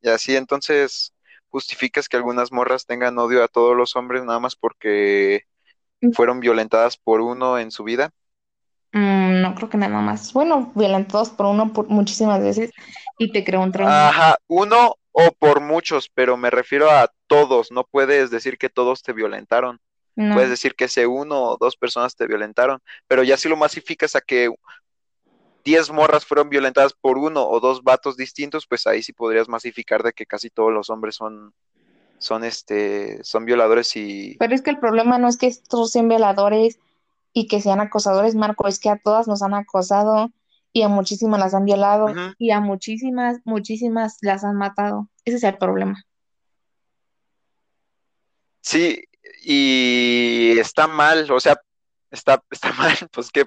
[0.00, 1.12] y así entonces
[1.48, 5.42] justificas que algunas morras tengan odio a todos los hombres nada más porque
[6.14, 8.10] fueron violentadas por uno en su vida.
[8.92, 10.32] Mm, no creo que nada más.
[10.32, 12.70] Bueno, violentados por uno por muchísimas veces
[13.18, 14.08] y te creó un trauma.
[14.08, 17.72] Ajá, uno o por muchos, pero me refiero a todos.
[17.72, 19.80] No puedes decir que todos te violentaron.
[20.16, 20.34] No.
[20.34, 24.14] Puedes decir que ese uno o dos personas te violentaron, pero ya si lo masificas
[24.16, 24.50] a que
[25.64, 30.02] 10 morras fueron violentadas por uno o dos vatos distintos, pues ahí sí podrías masificar
[30.02, 31.52] de que casi todos los hombres son,
[32.18, 36.08] son este, son violadores y Pero es que el problema no es que estos sean
[36.08, 36.78] violadores
[37.32, 40.30] y que sean acosadores, Marco, es que a todas nos han acosado
[40.72, 42.08] y a muchísimas las han violado
[42.38, 45.08] y a muchísimas, muchísimas las han matado.
[45.24, 46.04] Ese es el problema.
[48.62, 49.02] sí,
[49.42, 51.60] y está mal, o sea,
[52.10, 53.44] está, está mal, pues qué,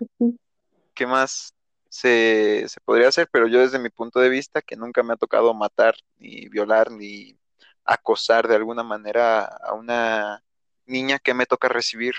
[0.94, 1.54] qué más
[1.94, 5.16] se, se podría hacer, pero yo desde mi punto de vista, que nunca me ha
[5.16, 7.38] tocado matar, ni violar, ni
[7.86, 10.44] acosar de alguna manera a una
[10.88, 12.16] niña que me toca recibir.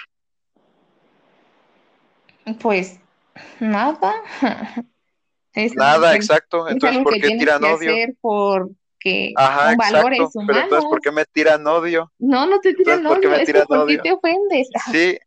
[2.61, 3.01] Pues
[3.59, 4.15] nada.
[5.55, 6.67] Es Nada, exacto.
[6.67, 7.95] es Entonces, ¿por qué tiran odio?
[8.21, 10.41] porque Ajá, son valores exacto.
[10.47, 12.13] Pero entonces, ¿por qué me tiran odio?
[12.19, 14.03] No, no te Entonces, tiran ¿por qué odio, me es ¿por qué odio?
[14.03, 14.69] te ofendes?
[14.93, 15.19] Sí,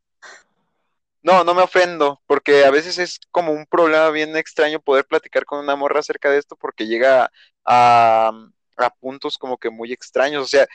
[1.27, 5.43] no, no me ofendo, porque a veces es como un problema bien extraño poder platicar
[5.45, 7.29] con una morra acerca de esto, porque llega
[7.65, 8.31] a,
[8.77, 10.65] a puntos como que muy extraños, o sea,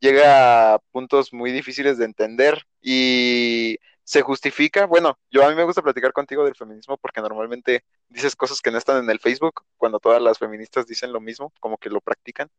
[0.00, 4.84] llega a puntos muy difíciles de entender y se justifica.
[4.86, 8.70] Bueno, yo a mí me gusta platicar contigo del feminismo porque normalmente dices cosas que
[8.70, 12.02] no están en el Facebook, cuando todas las feministas dicen lo mismo, como que lo
[12.02, 12.50] practican.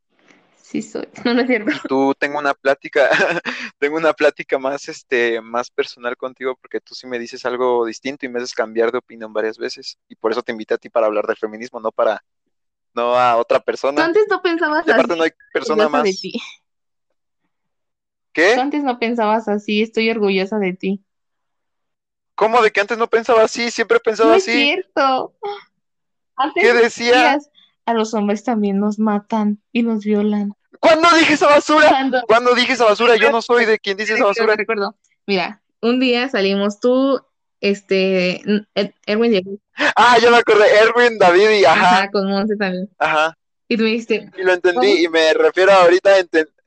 [0.74, 1.72] Sí soy, no, no es cierto.
[1.86, 3.10] Tú tengo una plática,
[3.80, 8.26] tengo una plática más, este, más personal contigo porque tú sí me dices algo distinto
[8.26, 9.98] y me haces cambiar de opinión varias veces.
[10.08, 12.24] Y por eso te invité a ti para hablar del feminismo, no para,
[12.96, 14.06] no a otra persona.
[14.06, 16.10] antes no pensabas así, no hay persona de más.
[16.14, 16.34] ti.
[18.54, 18.62] Tú ¿Qué?
[18.62, 21.04] antes no pensabas así, estoy orgullosa de ti.
[22.36, 23.72] ¿Cómo de que antes no pensaba así?
[23.72, 24.50] Siempre he No pensado es así.
[24.50, 25.36] cierto.
[26.36, 27.36] Antes ¿Qué decía?
[27.36, 27.50] decías,
[27.88, 30.54] a los hombres también nos matan y nos violan.
[30.84, 31.88] ¿Cuándo dije esa basura?
[31.90, 33.16] Cuando ¿Cuándo dije esa basura?
[33.16, 34.56] Yo no soy de quien dice esa basura.
[34.58, 34.96] recuerdo.
[35.26, 37.22] Mira, un día salimos tú,
[37.62, 38.42] este,
[38.76, 39.58] Ed- Erwin Diego,
[39.96, 40.66] Ah, ya me acordé.
[40.78, 42.90] Erwin, David y ajá, ajá, con Monse también.
[43.00, 43.38] ajá.
[43.70, 46.12] Y tú me dijiste, Y lo entendí y me refiero ahorita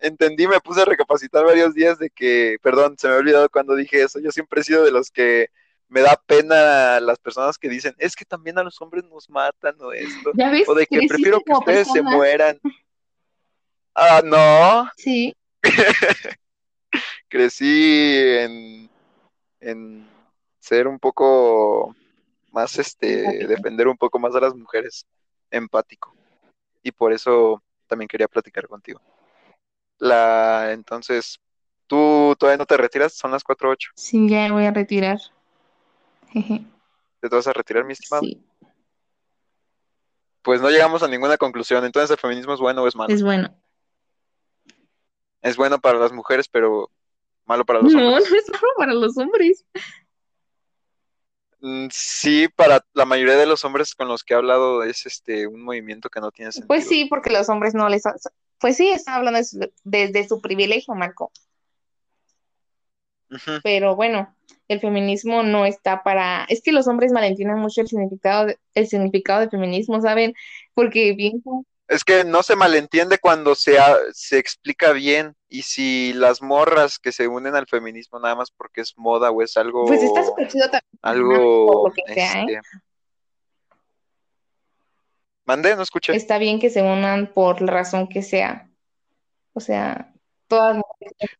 [0.00, 3.76] entendí, me puse a recapacitar varios días de que, perdón, se me ha olvidado cuando
[3.76, 5.48] dije eso, yo siempre he sido de los que
[5.88, 9.76] me da pena las personas que dicen, es que también a los hombres nos matan
[9.80, 10.32] o esto,
[10.66, 12.58] o de que prefiero que ustedes se mueran.
[13.98, 14.90] Ah, no.
[14.98, 15.34] Sí.
[17.28, 18.90] Crecí en,
[19.58, 20.06] en
[20.60, 21.96] ser un poco
[22.52, 25.06] más, este, defender un poco más a las mujeres,
[25.50, 26.14] empático.
[26.82, 29.00] Y por eso también quería platicar contigo.
[29.98, 31.40] La, entonces,
[31.86, 33.14] ¿tú todavía no te retiras?
[33.14, 33.92] Son las 4.8.
[33.94, 35.18] Sí, ya voy a retirar.
[36.32, 38.22] ¿Te vas a retirar, mi estimado?
[38.22, 38.44] Sí.
[40.42, 41.82] Pues no llegamos a ninguna conclusión.
[41.84, 43.12] Entonces, ¿el feminismo es bueno o es malo?
[43.12, 43.56] Es bueno.
[45.42, 46.90] Es bueno para las mujeres, pero
[47.44, 48.04] malo para los hombres.
[48.04, 49.64] No, no es malo para los hombres.
[51.60, 55.46] Mm, sí, para la mayoría de los hombres con los que he hablado es este
[55.46, 56.68] un movimiento que no tiene sentido.
[56.68, 58.02] Pues sí, porque los hombres no les...
[58.58, 59.40] Pues sí, están hablando
[59.84, 61.30] desde su privilegio, Marco.
[63.62, 64.34] Pero bueno,
[64.68, 66.44] el feminismo no está para...
[66.48, 70.34] Es que los hombres malentiendan mucho el significado, de, el significado del feminismo, ¿saben?
[70.74, 71.42] Porque bien...
[71.88, 73.78] Es que no se malentiende cuando se,
[74.12, 78.80] se explica bien y si las morras que se unen al feminismo nada más porque
[78.80, 79.86] es moda o es algo...
[79.86, 80.82] Pues está súper chido también.
[81.02, 81.88] Algo...
[81.88, 82.02] ¿eh?
[82.06, 82.60] Este,
[85.46, 86.14] Mandé, no escuché.
[86.16, 88.68] Está bien que se unan por la razón que sea.
[89.52, 90.12] O sea,
[90.48, 90.82] todas.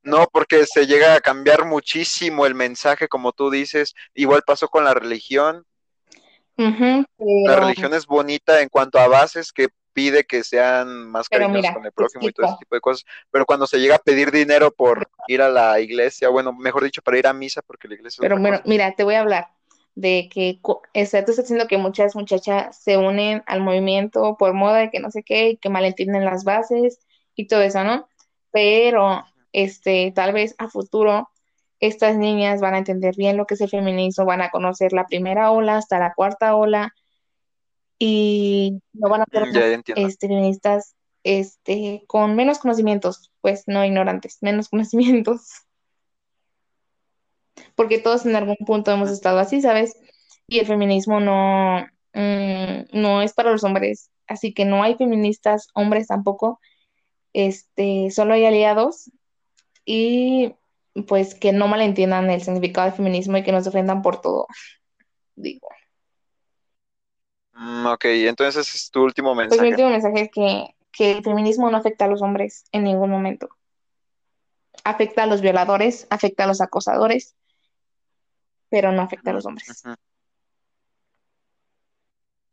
[0.02, 3.94] No, porque se llega a cambiar muchísimo el mensaje, como tú dices.
[4.14, 5.66] Igual pasó con la religión.
[6.56, 11.86] La religión es bonita en cuanto a bases que pide que sean más cariñosos con
[11.86, 14.70] el prójimo y todo ese tipo de cosas, pero cuando se llega a pedir dinero
[14.70, 18.20] por ir a la iglesia, bueno, mejor dicho, para ir a misa, porque la iglesia...
[18.20, 19.48] Pero bueno, mira, te voy a hablar
[19.94, 24.90] de que, tú estás diciendo que muchas muchachas se unen al movimiento por moda y
[24.90, 27.00] que no sé qué, y que malentienden las bases
[27.34, 28.06] y todo eso, ¿no?
[28.50, 31.30] Pero, este, tal vez a futuro
[31.80, 35.06] estas niñas van a entender bien lo que es el feminismo, van a conocer la
[35.06, 36.94] primera ola hasta la cuarta ola,
[37.98, 40.94] y no van a ser mm, este, feministas
[41.26, 45.48] este, con menos conocimientos, pues no ignorantes, menos conocimientos.
[47.74, 49.96] Porque todos en algún punto hemos estado así, ¿sabes?
[50.46, 55.68] Y el feminismo no, mm, no es para los hombres, así que no hay feministas,
[55.74, 56.60] hombres tampoco,
[57.32, 59.10] este, solo hay aliados
[59.84, 60.54] y
[61.06, 64.46] pues que no malentiendan el significado del feminismo y que nos ofendan por todo,
[65.36, 65.68] digo.
[67.56, 69.58] Mm, ok, entonces es tu último mensaje.
[69.58, 73.10] Pues mi último mensaje es que, el feminismo no afecta a los hombres en ningún
[73.10, 73.48] momento.
[74.84, 77.34] Afecta a los violadores, afecta a los acosadores,
[78.70, 79.82] pero no afecta a los hombres.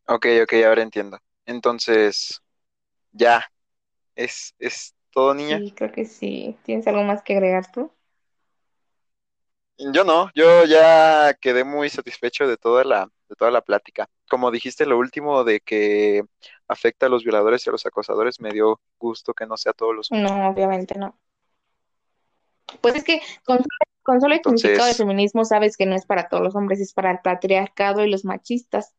[0.08, 1.20] Ok, ok, ahora entiendo.
[1.46, 2.42] Entonces,
[3.14, 3.46] ya,
[4.16, 5.60] ¿es, es todo, niña?
[5.60, 6.58] Sí, creo que sí.
[6.64, 7.92] ¿Tienes algo más que agregar tú?
[9.78, 14.08] Yo no, yo ya quedé muy satisfecho de toda la, de toda la plática.
[14.30, 16.24] Como dijiste lo último de que
[16.68, 19.96] afecta a los violadores y a los acosadores, me dio gusto que no sea todos
[19.96, 21.18] los No, obviamente no.
[22.82, 23.64] Pues es que con,
[24.20, 27.12] solo el significado de feminismo sabes que no es para todos los hombres, es para
[27.12, 28.94] el patriarcado y los machistas.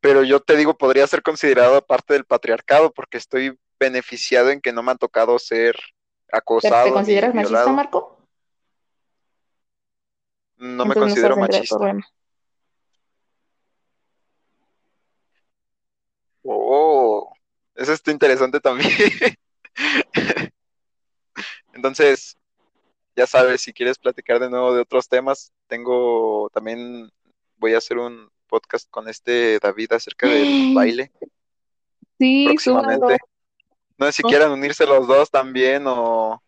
[0.00, 4.72] Pero yo te digo, podría ser considerado parte del patriarcado porque estoy beneficiado en que
[4.72, 5.76] no me han tocado ser
[6.32, 6.86] acosado.
[6.86, 8.18] ¿Te consideras machista, Marco?
[10.56, 11.76] No me considero machista.
[16.42, 17.32] Oh,
[17.74, 18.90] eso está interesante también.
[21.74, 22.36] Entonces,
[23.14, 27.10] ya sabes, si quieres platicar de nuevo de otros temas, tengo también,
[27.56, 31.12] voy a hacer un podcast con este David acerca del baile.
[32.18, 33.18] Sí, próximamente.
[33.98, 36.42] No sé si quieran unirse los dos también o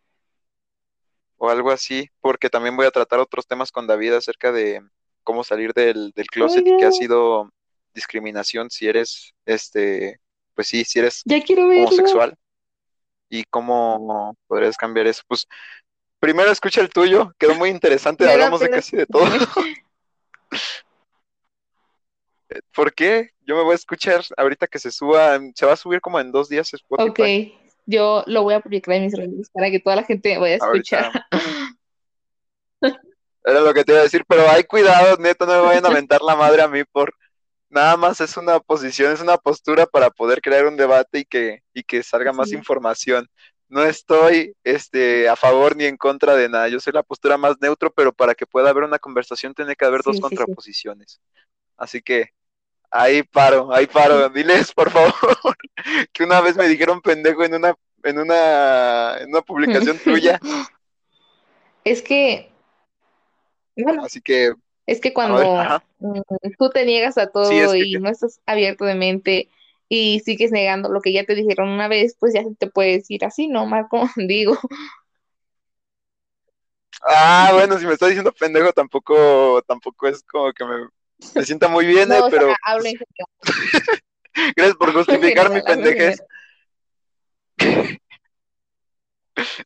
[1.43, 4.79] o algo así, porque también voy a tratar otros temas con David acerca de
[5.23, 7.51] cómo salir del, del closet y que ha sido
[7.95, 10.19] discriminación si eres, este,
[10.53, 12.35] pues sí, si eres homosexual
[13.27, 15.23] y cómo podrías cambiar eso.
[15.27, 15.47] Pues
[16.19, 19.23] primero escucha el tuyo, quedó muy interesante, hablamos de casi de todo.
[22.73, 23.31] ¿Por qué?
[23.45, 26.31] Yo me voy a escuchar ahorita que se suba, se va a subir como en
[26.31, 27.09] dos días Spotify.
[27.09, 30.55] Ok, yo lo voy a publicar en mis redes para que toda la gente vaya
[30.55, 31.11] a escuchar.
[33.43, 35.89] Era lo que te iba a decir, pero hay cuidado, neto, no me vayan a
[35.89, 37.13] mentar la madre a mí por
[37.69, 41.63] nada más es una posición, es una postura para poder crear un debate y que,
[41.73, 43.27] y que salga más información.
[43.67, 46.67] No estoy este, a favor ni en contra de nada.
[46.67, 49.85] Yo soy la postura más neutro, pero para que pueda haber una conversación tiene que
[49.85, 51.21] haber dos contraposiciones.
[51.77, 52.31] Así que
[52.91, 54.29] Ahí paro, ahí paro.
[54.29, 55.13] Diles, por favor,
[56.13, 57.73] que una vez me dijeron pendejo en una,
[58.03, 60.39] en una, en una publicación tuya.
[61.83, 62.51] Es que,
[63.77, 64.53] bueno, Así que,
[64.85, 66.19] es que ver, cuando mm,
[66.59, 69.49] tú te niegas a Sí, todo es que, y no estás abierto de mente
[69.87, 73.25] y sigues negando lo que ya te dijeron una vez, pues ya te puede decir
[73.25, 74.07] así, ¿no, Marco?
[74.15, 74.57] Digo,
[77.01, 80.87] ah, bueno, si me estás diciendo pendejo, tampoco, tampoco es como que me,
[81.35, 82.99] me sienta muy bien, no, eh, o sea, pero hablo pues, en
[84.55, 86.21] gracias por justificar mi general, pendejez.
[87.57, 87.97] general.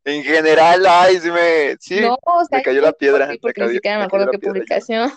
[0.05, 3.37] En general, ay, sí me, sí, No, o me sea, cayó yo la piedra, me
[3.39, 5.11] porque ni cayó, siquiera me me cayó acuerdo qué publicación.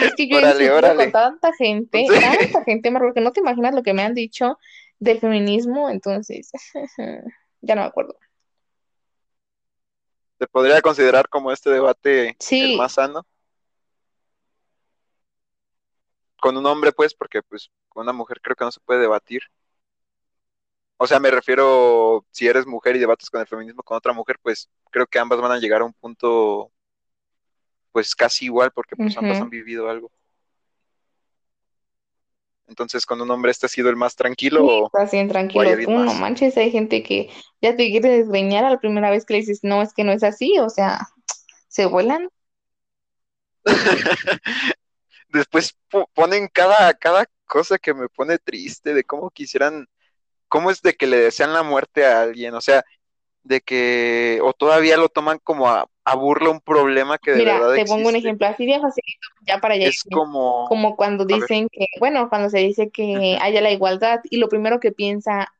[0.00, 1.10] Es que yo he Órale, con órale.
[1.12, 4.58] tanta gente, Entonces, tanta gente, Marco, que no te imaginas lo que me han dicho
[4.98, 6.50] del feminismo, entonces,
[7.62, 8.16] ya no me acuerdo.
[10.40, 13.26] Se podría considerar como este debate el más sano
[16.40, 19.42] con un hombre, pues, porque pues con una mujer creo que no se puede debatir.
[20.96, 24.38] O sea, me refiero, si eres mujer y debates con el feminismo con otra mujer,
[24.40, 26.72] pues creo que ambas van a llegar a un punto,
[27.92, 30.10] pues casi igual, porque pues ambas han vivido algo.
[32.70, 35.70] Entonces, con un hombre, ¿este ha sido el más tranquilo Sí, o, estás bien tranquilo
[35.84, 37.28] tú, no manches, hay gente que
[37.60, 40.12] ya te quiere desgreñar a la primera vez que le dices, no, es que no
[40.12, 41.08] es así, o sea,
[41.66, 42.30] se vuelan.
[45.30, 49.88] Después po- ponen cada, cada cosa que me pone triste de cómo quisieran,
[50.46, 52.84] cómo es de que le desean la muerte a alguien, o sea,
[53.42, 57.58] de que, o todavía lo toman como a, a burla un problema que de Mira,
[57.58, 61.24] verdad te pongo un ejemplo así bien facilito, ya para allá Es como, Como cuando
[61.24, 65.52] dicen que, bueno, cuando se dice que haya la igualdad y lo primero que piensa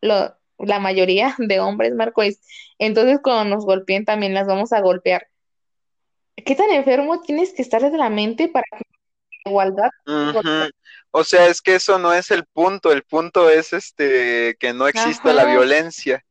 [0.00, 2.40] lo, la mayoría de hombres, Marco, es,
[2.78, 5.28] entonces cuando nos golpeen también las vamos a golpear.
[6.36, 8.84] ¿Qué tan enfermo tienes que estar de la mente para que
[9.44, 9.90] la igualdad.
[11.12, 14.88] O sea, es que eso no es el punto, el punto es este que no
[14.88, 16.24] exista la violencia,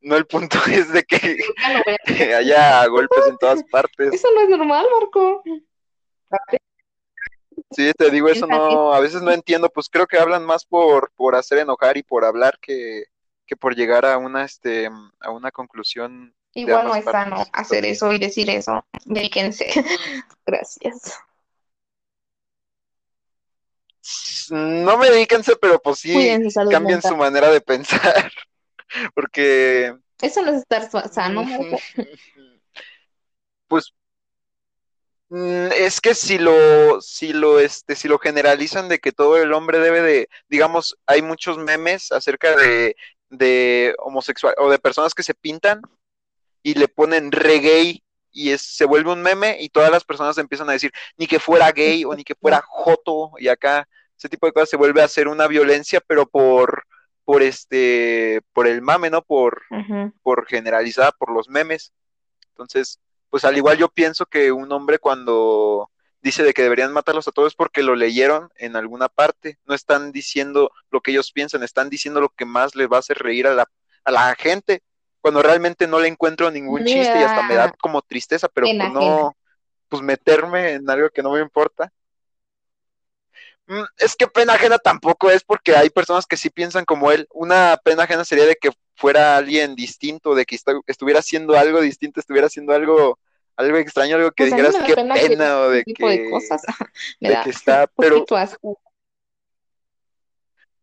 [0.00, 1.04] no el punto es de
[2.04, 4.14] que haya golpes en todas partes.
[4.14, 5.42] Eso no es normal, Marco.
[7.70, 11.10] Sí, te digo, eso no, a veces no entiendo, pues creo que hablan más por,
[11.16, 13.04] por hacer enojar y por hablar que,
[13.46, 14.88] que por llegar a una, este,
[15.20, 18.84] a una conclusión Igual no es sano hacer eso y decir eso.
[19.04, 19.66] Dedíquense.
[20.46, 21.18] Gracias.
[24.50, 27.10] no medíquense, pero pues sí salud cambien mental.
[27.10, 28.32] su manera de pensar,
[29.14, 31.44] porque, Eso no es estar sa- sano,
[33.68, 33.92] pues,
[35.28, 39.52] mm, es que si lo, si lo, este, si lo generalizan de que todo el
[39.52, 42.96] hombre debe de, digamos, hay muchos memes acerca de,
[43.30, 45.82] de homosexual o de personas que se pintan
[46.62, 50.36] y le ponen re gay y es, se vuelve un meme y todas las personas
[50.38, 54.28] empiezan a decir ni que fuera gay o ni que fuera joto y acá ese
[54.28, 56.84] tipo de cosas se vuelve a hacer una violencia pero por
[57.28, 59.60] por este por el mame no por
[60.22, 61.92] por generalizada por los memes.
[62.52, 65.90] Entonces pues al igual yo pienso que un hombre cuando
[66.22, 69.58] dice de que deberían matarlos a todos es porque lo leyeron en alguna parte.
[69.66, 73.00] No están diciendo lo que ellos piensan están diciendo lo que más les va a
[73.00, 73.68] hacer reír a la
[74.04, 74.82] a la gente.
[75.20, 78.88] Cuando realmente no le encuentro ningún chiste y hasta me da como tristeza, pero ajena.
[78.88, 79.36] no,
[79.90, 81.92] pues meterme en algo que no me importa.
[83.68, 87.28] Mm, Es que pena ajena tampoco es porque hay personas que sí piensan como él.
[87.32, 91.80] Una pena ajena sería de que fuera alguien distinto, de que estu- estuviera haciendo algo
[91.80, 93.18] distinto, estuviera haciendo algo,
[93.56, 96.30] algo extraño, algo que Pues dijeras qué pena que pena o de tipo de que,
[96.30, 96.62] cosas
[97.20, 98.80] me de da que está, un pero asco.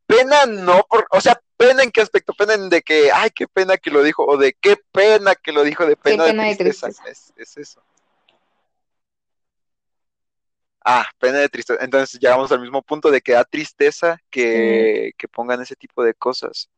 [0.05, 3.47] pena no, por, o sea, pena en qué aspecto, pena en de que, ay, qué
[3.47, 6.43] pena que lo dijo, o de qué pena que lo dijo, de pena de pena
[6.43, 7.09] de tristeza, tristeza.
[7.09, 7.81] es, es eso.
[10.87, 11.83] Ah, pena de tristeza.
[11.83, 16.13] Entonces llegamos al mismo punto de que da tristeza que, que pongan ese tipo de
[16.13, 16.69] cosas,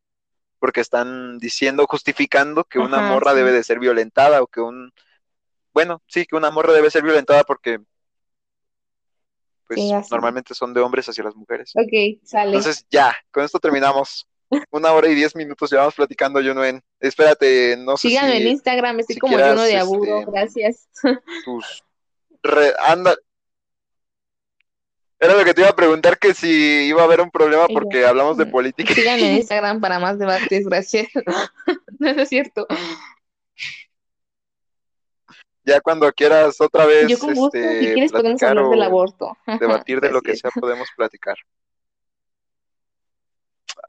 [0.59, 4.93] porque están diciendo, justificando que una morra debe de ser violentada o que un,
[5.73, 7.79] bueno, sí, que una morra debe ser violentada porque
[9.67, 11.73] pues normalmente son de hombres hacia las mujeres.
[11.75, 12.55] Ok, sale.
[12.55, 14.25] Entonces ya, con esto terminamos.
[14.71, 16.81] Una hora y diez minutos llevamos platicando, Junuen.
[17.01, 20.87] Espérate, no sé Síganme en si, Instagram, estoy si como Juno de este, Gracias.
[21.43, 21.83] tus...
[22.41, 23.13] Re, anda,
[25.19, 26.49] era lo que te iba a preguntar que si
[26.87, 28.93] iba a haber un problema yo, porque hablamos de política.
[28.93, 30.65] síganme en Instagram para más debates.
[30.65, 31.07] Gracias.
[31.99, 32.67] No es cierto.
[35.63, 39.35] ya cuando quieras otra Yo vez con gusto, si este, quieres podemos hablar del aborto.
[39.59, 41.35] debatir de lo que sea, podemos platicar.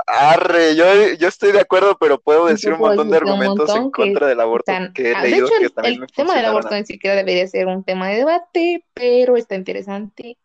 [0.06, 0.84] Arre, yo,
[1.18, 4.40] yo estoy de acuerdo, pero puedo decir un montón de argumentos en montón contra del
[4.40, 6.44] aborto están- que he Ah, de leído hecho, que el, también el me tema del
[6.46, 10.36] aborto ni siquiera debería ser un tema de debate, pero está interesante.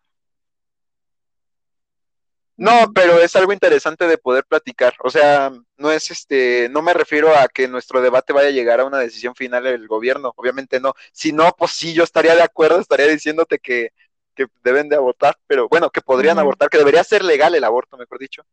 [2.55, 4.93] No, pero es algo interesante de poder platicar.
[5.03, 8.79] O sea, no es este, no me refiero a que nuestro debate vaya a llegar
[8.79, 10.33] a una decisión final del gobierno.
[10.35, 10.93] Obviamente no.
[11.11, 13.89] Si no, pues sí, yo estaría de acuerdo, estaría diciéndote que,
[14.35, 17.97] que deben de abortar, pero bueno, que podrían abortar, que debería ser legal el aborto,
[17.97, 18.43] mejor dicho.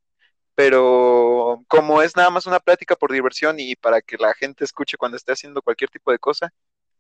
[0.55, 4.97] Pero como es nada más una plática por diversión y para que la gente escuche
[4.99, 6.53] cuando esté haciendo cualquier tipo de cosa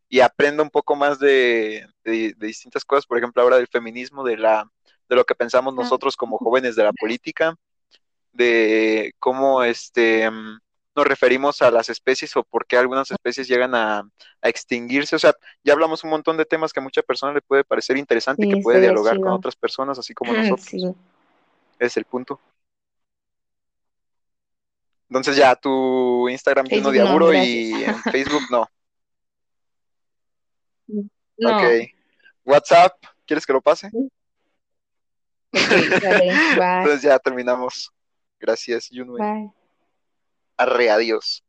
[0.08, 4.24] y aprenda un poco más de, de- de distintas cosas, por ejemplo, ahora del feminismo,
[4.24, 4.70] de la
[5.10, 7.56] de lo que pensamos nosotros como jóvenes de la política,
[8.32, 10.30] de cómo este
[10.96, 13.98] nos referimos a las especies o por qué algunas especies llegan a,
[14.40, 15.16] a extinguirse.
[15.16, 15.34] O sea,
[15.64, 18.50] ya hablamos un montón de temas que a muchas personas le puede parecer interesante y
[18.50, 20.66] Sí, que puede dialogar con otras personas, así como Mm, nosotros.
[20.66, 20.94] Sí.
[21.78, 22.40] Es el punto.
[25.08, 28.68] Entonces ya tu Instagram lleno de aburo y en Facebook no.
[30.86, 31.56] No.
[31.56, 31.64] Ok.
[32.44, 32.92] WhatsApp,
[33.26, 33.90] ¿quieres que lo pase?
[35.52, 36.78] Ok, dale, bye.
[36.78, 37.90] Entonces ya terminamos.
[38.38, 39.18] Gracias, Junue.
[39.18, 39.50] Bye.
[40.56, 41.42] Arre, adiós.